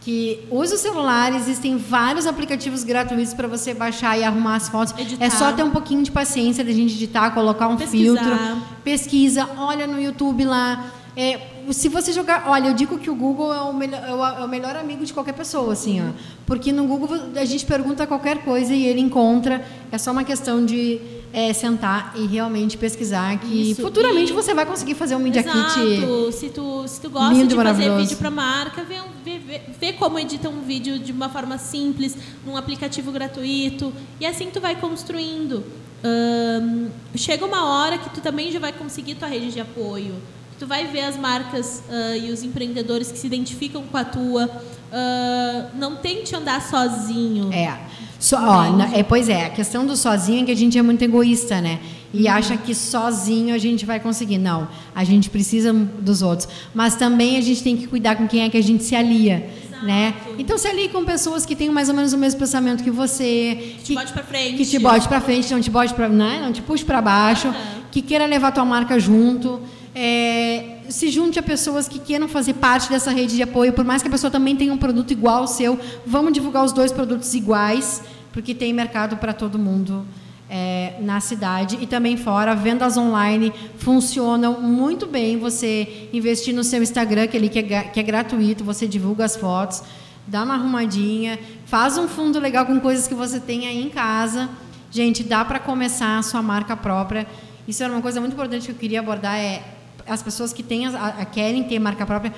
[0.05, 1.35] que use o celular.
[1.35, 4.95] Existem vários aplicativos gratuitos para você baixar e arrumar as fotos.
[4.99, 5.25] Editar.
[5.25, 8.23] É só ter um pouquinho de paciência da gente editar, colocar um Pesquisar.
[8.23, 10.93] filtro, pesquisa, olha no YouTube lá.
[11.17, 11.41] É,
[11.71, 14.49] se você jogar, olha, eu digo que o Google é o, melhor, é é o
[14.49, 16.13] melhor amigo de qualquer pessoa, assim, ó.
[16.45, 19.65] Porque no Google a gente pergunta qualquer coisa e ele encontra.
[19.93, 21.01] É só uma questão de
[21.35, 25.43] é, sentar e realmente pesquisar que Isso, futuramente e- você vai conseguir fazer um Media
[25.43, 25.57] Kit.
[25.57, 26.33] Exato.
[26.33, 30.17] Se tu, se tu gosta lindo de fazer vídeo para marca, vê, vê, vê, como
[30.17, 32.17] edita um vídeo de uma forma simples,
[32.47, 33.93] num aplicativo gratuito.
[34.21, 35.65] E assim tu vai construindo.
[36.05, 40.15] Ahn, chega uma hora que tu também já vai conseguir tua rede de apoio.
[40.57, 44.49] Tu vai ver as marcas ah, e os empreendedores que se identificam com a tua.
[44.93, 47.53] Ah, não tente andar sozinho.
[47.53, 47.77] É.
[48.25, 49.03] Só, ó, na- é.
[49.03, 51.79] Pois é, a questão do sozinho é que a gente é muito egoísta, né?
[52.13, 54.39] E acha que sozinho a gente vai conseguir.
[54.39, 56.49] Não, a gente precisa dos outros.
[56.73, 59.47] Mas também a gente tem que cuidar com quem é que a gente se alia.
[59.83, 60.15] Né?
[60.39, 63.75] Então se alie com pessoas que têm mais ou menos o mesmo pensamento que você,
[63.85, 64.57] te bote pra frente.
[64.57, 66.41] que te bote para frente, não te bote para, né?
[66.43, 67.57] não te puxe para baixo, Aham.
[67.91, 69.61] que queira levar tua marca junto.
[69.95, 74.01] É, se junte a pessoas que queiram fazer parte dessa rede de apoio, por mais
[74.03, 77.33] que a pessoa também tenha um produto igual ao seu, vamos divulgar os dois produtos
[77.35, 78.03] iguais,
[78.35, 80.05] porque tem mercado para todo mundo
[80.51, 82.53] é, na cidade e também fora.
[82.53, 85.39] Vendas online funcionam muito bem.
[85.39, 89.37] Você investir no seu Instagram, que, ele, que, é, que é gratuito, você divulga as
[89.37, 89.85] fotos,
[90.27, 94.51] dá uma arrumadinha, faz um fundo legal com coisas que você tem aí em casa.
[94.91, 97.27] Gente, dá para começar a sua marca própria.
[97.69, 99.63] Isso era uma coisa muito importante que eu queria abordar é
[100.09, 102.35] as pessoas que têm a, a- querem ter marca própria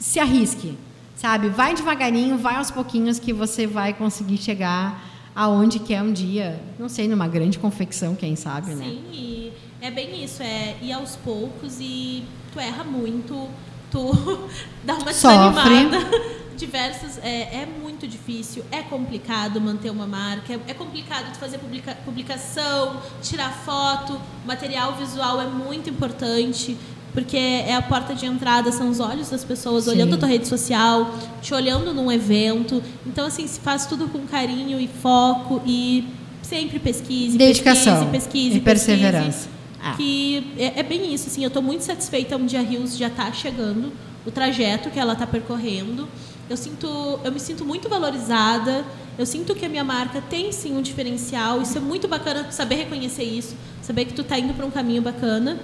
[0.00, 0.76] se arrisque,
[1.16, 1.48] sabe?
[1.48, 5.07] Vai devagarinho, vai aos pouquinhos que você vai conseguir chegar
[5.38, 6.60] aonde quer um dia.
[6.80, 8.84] Não sei, numa grande confecção, quem sabe, né?
[8.84, 13.48] Sim, e é bem isso, é ir aos poucos e tu erra muito,
[13.88, 14.10] tu
[14.82, 15.60] dá uma Sofre.
[15.62, 16.38] desanimada.
[16.58, 21.56] Diversos, é, é muito difícil, é complicado manter uma marca, é, é complicado tu fazer
[21.58, 26.76] publica- publicação, tirar foto, material visual é muito importante,
[27.18, 29.90] porque é a porta de entrada, são os olhos das pessoas Sim.
[29.90, 31.12] olhando a tua rede social,
[31.42, 32.80] te olhando num evento.
[33.04, 36.06] Então, assim, se faz tudo com carinho e foco e
[36.40, 39.26] sempre pesquise, Dedicação pesquise, pesquise, e perseverança.
[39.26, 39.48] pesquise.
[39.82, 39.94] Ah.
[39.96, 43.32] Que é, é, bem isso, assim, eu estou muito satisfeita onde a Rios já está
[43.32, 43.92] chegando,
[44.24, 46.06] o trajeto que ela está percorrendo.
[46.48, 48.84] Eu sinto, eu me sinto muito valorizada.
[49.18, 51.60] Eu sinto que a minha marca tem sim um diferencial.
[51.60, 55.02] Isso é muito bacana saber reconhecer isso, saber que tu está indo para um caminho
[55.02, 55.58] bacana.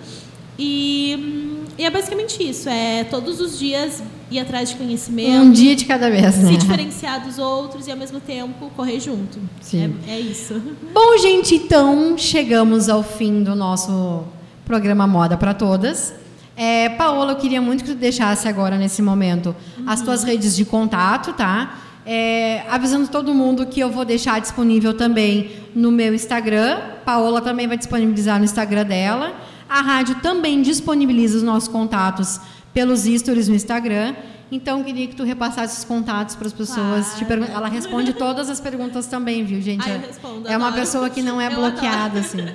[0.58, 5.42] E, e, é basicamente isso, é todos os dias ir atrás de conhecimento.
[5.42, 6.52] Um dia de cada vez, né?
[6.52, 9.38] Se diferenciar dos outros e ao mesmo tempo correr junto.
[9.60, 9.96] Sim.
[10.06, 10.54] É, é isso.
[10.92, 14.24] Bom, gente, então chegamos ao fim do nosso
[14.64, 16.14] programa Moda para Todas.
[16.56, 19.84] É, Paola, eu queria muito que tu deixasse agora, nesse momento, uhum.
[19.86, 21.78] as tuas redes de contato, tá?
[22.06, 26.78] É, avisando todo mundo que eu vou deixar disponível também no meu Instagram.
[27.04, 29.32] Paola também vai disponibilizar no Instagram dela.
[29.74, 32.40] A rádio também disponibiliza os nossos contatos
[32.72, 34.14] pelos stories no Instagram.
[34.48, 37.14] Então, queria que tu repassasse os contatos para as pessoas.
[37.14, 37.42] Claro.
[37.42, 39.90] Ela responde todas as perguntas também, viu, gente?
[39.90, 42.20] Ah, eu respondo, é uma pessoa que não é eu bloqueada, adoro.
[42.20, 42.38] assim.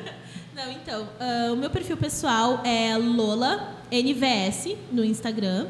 [0.55, 5.67] Não, então, uh, o meu perfil pessoal é Lola NVS no Instagram.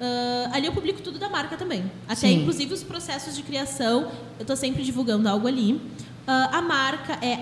[0.00, 1.90] Uh, ali eu publico tudo da marca também.
[2.06, 2.42] Até Sim.
[2.42, 4.02] inclusive os processos de criação,
[4.38, 5.72] eu estou sempre divulgando algo ali.
[5.74, 5.80] Uh,
[6.26, 7.40] a marca é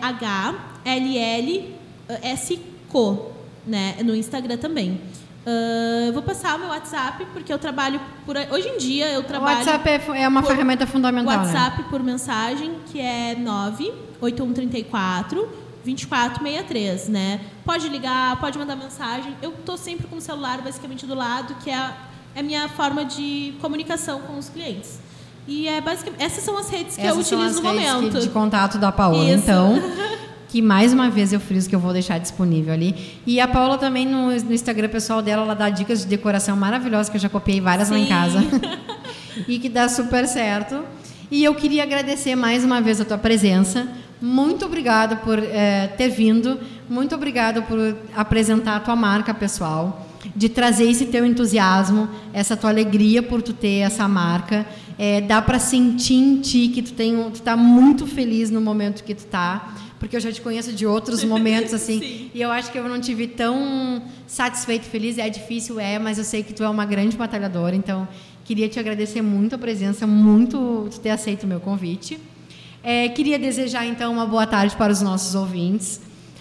[2.09, 5.01] HLLSCO, né, no Instagram também.
[5.47, 8.37] Uh, eu vou passar o meu WhatsApp, porque eu trabalho por.
[8.51, 9.57] Hoje em dia eu trabalho.
[9.57, 11.39] O WhatsApp é, é uma ferramenta fundamental.
[11.39, 11.45] Né?
[11.45, 11.89] WhatsApp né?
[11.89, 15.49] por mensagem, que é 98134
[15.85, 17.41] 2463, né?
[17.65, 19.35] Pode ligar, pode mandar mensagem.
[19.41, 21.97] Eu tô sempre com o celular basicamente do lado, que é a,
[22.35, 25.01] é a minha forma de comunicação com os clientes.
[25.49, 28.19] E é basicamente essas são as redes que essas eu utilizo no momento.
[28.19, 29.43] Que, de contato da Paola, Isso.
[29.43, 29.81] então.
[30.51, 32.95] que mais uma vez eu friso que eu vou deixar disponível ali.
[33.25, 37.09] E a Paola também no, no, Instagram pessoal dela, ela dá dicas de decoração maravilhosas
[37.09, 37.95] que eu já copiei várias Sim.
[37.95, 38.45] lá em casa.
[39.47, 40.83] e que dá super certo.
[41.31, 43.87] E eu queria agradecer mais uma vez a tua presença.
[44.21, 46.59] Muito obrigada por é, ter vindo.
[46.89, 52.71] Muito obrigada por apresentar a tua marca pessoal, de trazer esse teu entusiasmo, essa tua
[52.71, 54.67] alegria por tu ter essa marca.
[54.99, 59.05] É, dá para sentir em ti que tu tem, tu tá muito feliz no momento
[59.05, 62.73] que tu tá, porque eu já te conheço de outros momentos assim, e eu acho
[62.73, 65.19] que eu não te vi tão satisfeito, feliz.
[65.19, 68.09] É difícil, é, mas eu sei que tu é uma grande batalhadora, então
[68.45, 72.19] queria te agradecer muito a presença, muito tu ter aceito o meu convite.
[72.83, 76.01] É, queria desejar, então, uma boa tarde para os nossos ouvintes.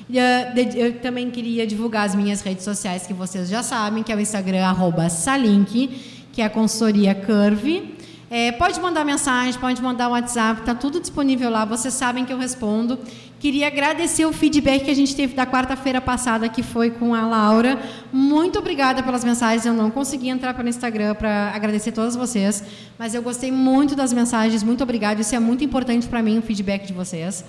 [0.09, 4.19] Eu também queria divulgar as minhas redes sociais, que vocês já sabem, que é o
[4.21, 5.89] Instagram, arroba Salink,
[6.31, 7.99] que é a consultoria Curve.
[8.31, 12.37] É, pode mandar mensagem, pode mandar WhatsApp, está tudo disponível lá, vocês sabem que eu
[12.37, 12.99] respondo.
[13.39, 17.25] Queria agradecer o feedback que a gente teve da quarta-feira passada, que foi com a
[17.25, 17.79] Laura.
[18.11, 19.65] Muito obrigada pelas mensagens.
[19.65, 22.61] Eu não consegui entrar pelo Instagram para agradecer todas vocês,
[22.97, 24.61] mas eu gostei muito das mensagens.
[24.61, 25.21] Muito obrigada.
[25.21, 27.45] Isso é muito importante para mim, o feedback de vocês.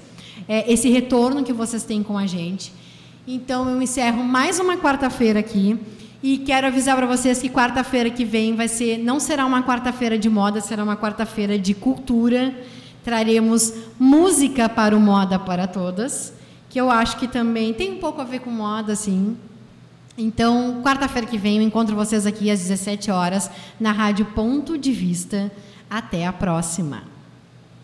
[0.46, 2.72] É, esse retorno que vocês têm com a gente.
[3.26, 5.76] Então, eu encerro mais uma quarta-feira aqui.
[6.22, 10.16] E quero avisar para vocês que quarta-feira que vem vai ser, não será uma quarta-feira
[10.16, 12.54] de moda, será uma quarta-feira de cultura
[13.04, 16.32] traremos música para o Moda para Todas,
[16.68, 19.36] que eu acho que também tem um pouco a ver com moda, assim.
[20.16, 24.92] Então, quarta-feira que vem, eu encontro vocês aqui às 17 horas na Rádio Ponto de
[24.92, 25.50] Vista.
[25.88, 27.02] Até a próxima.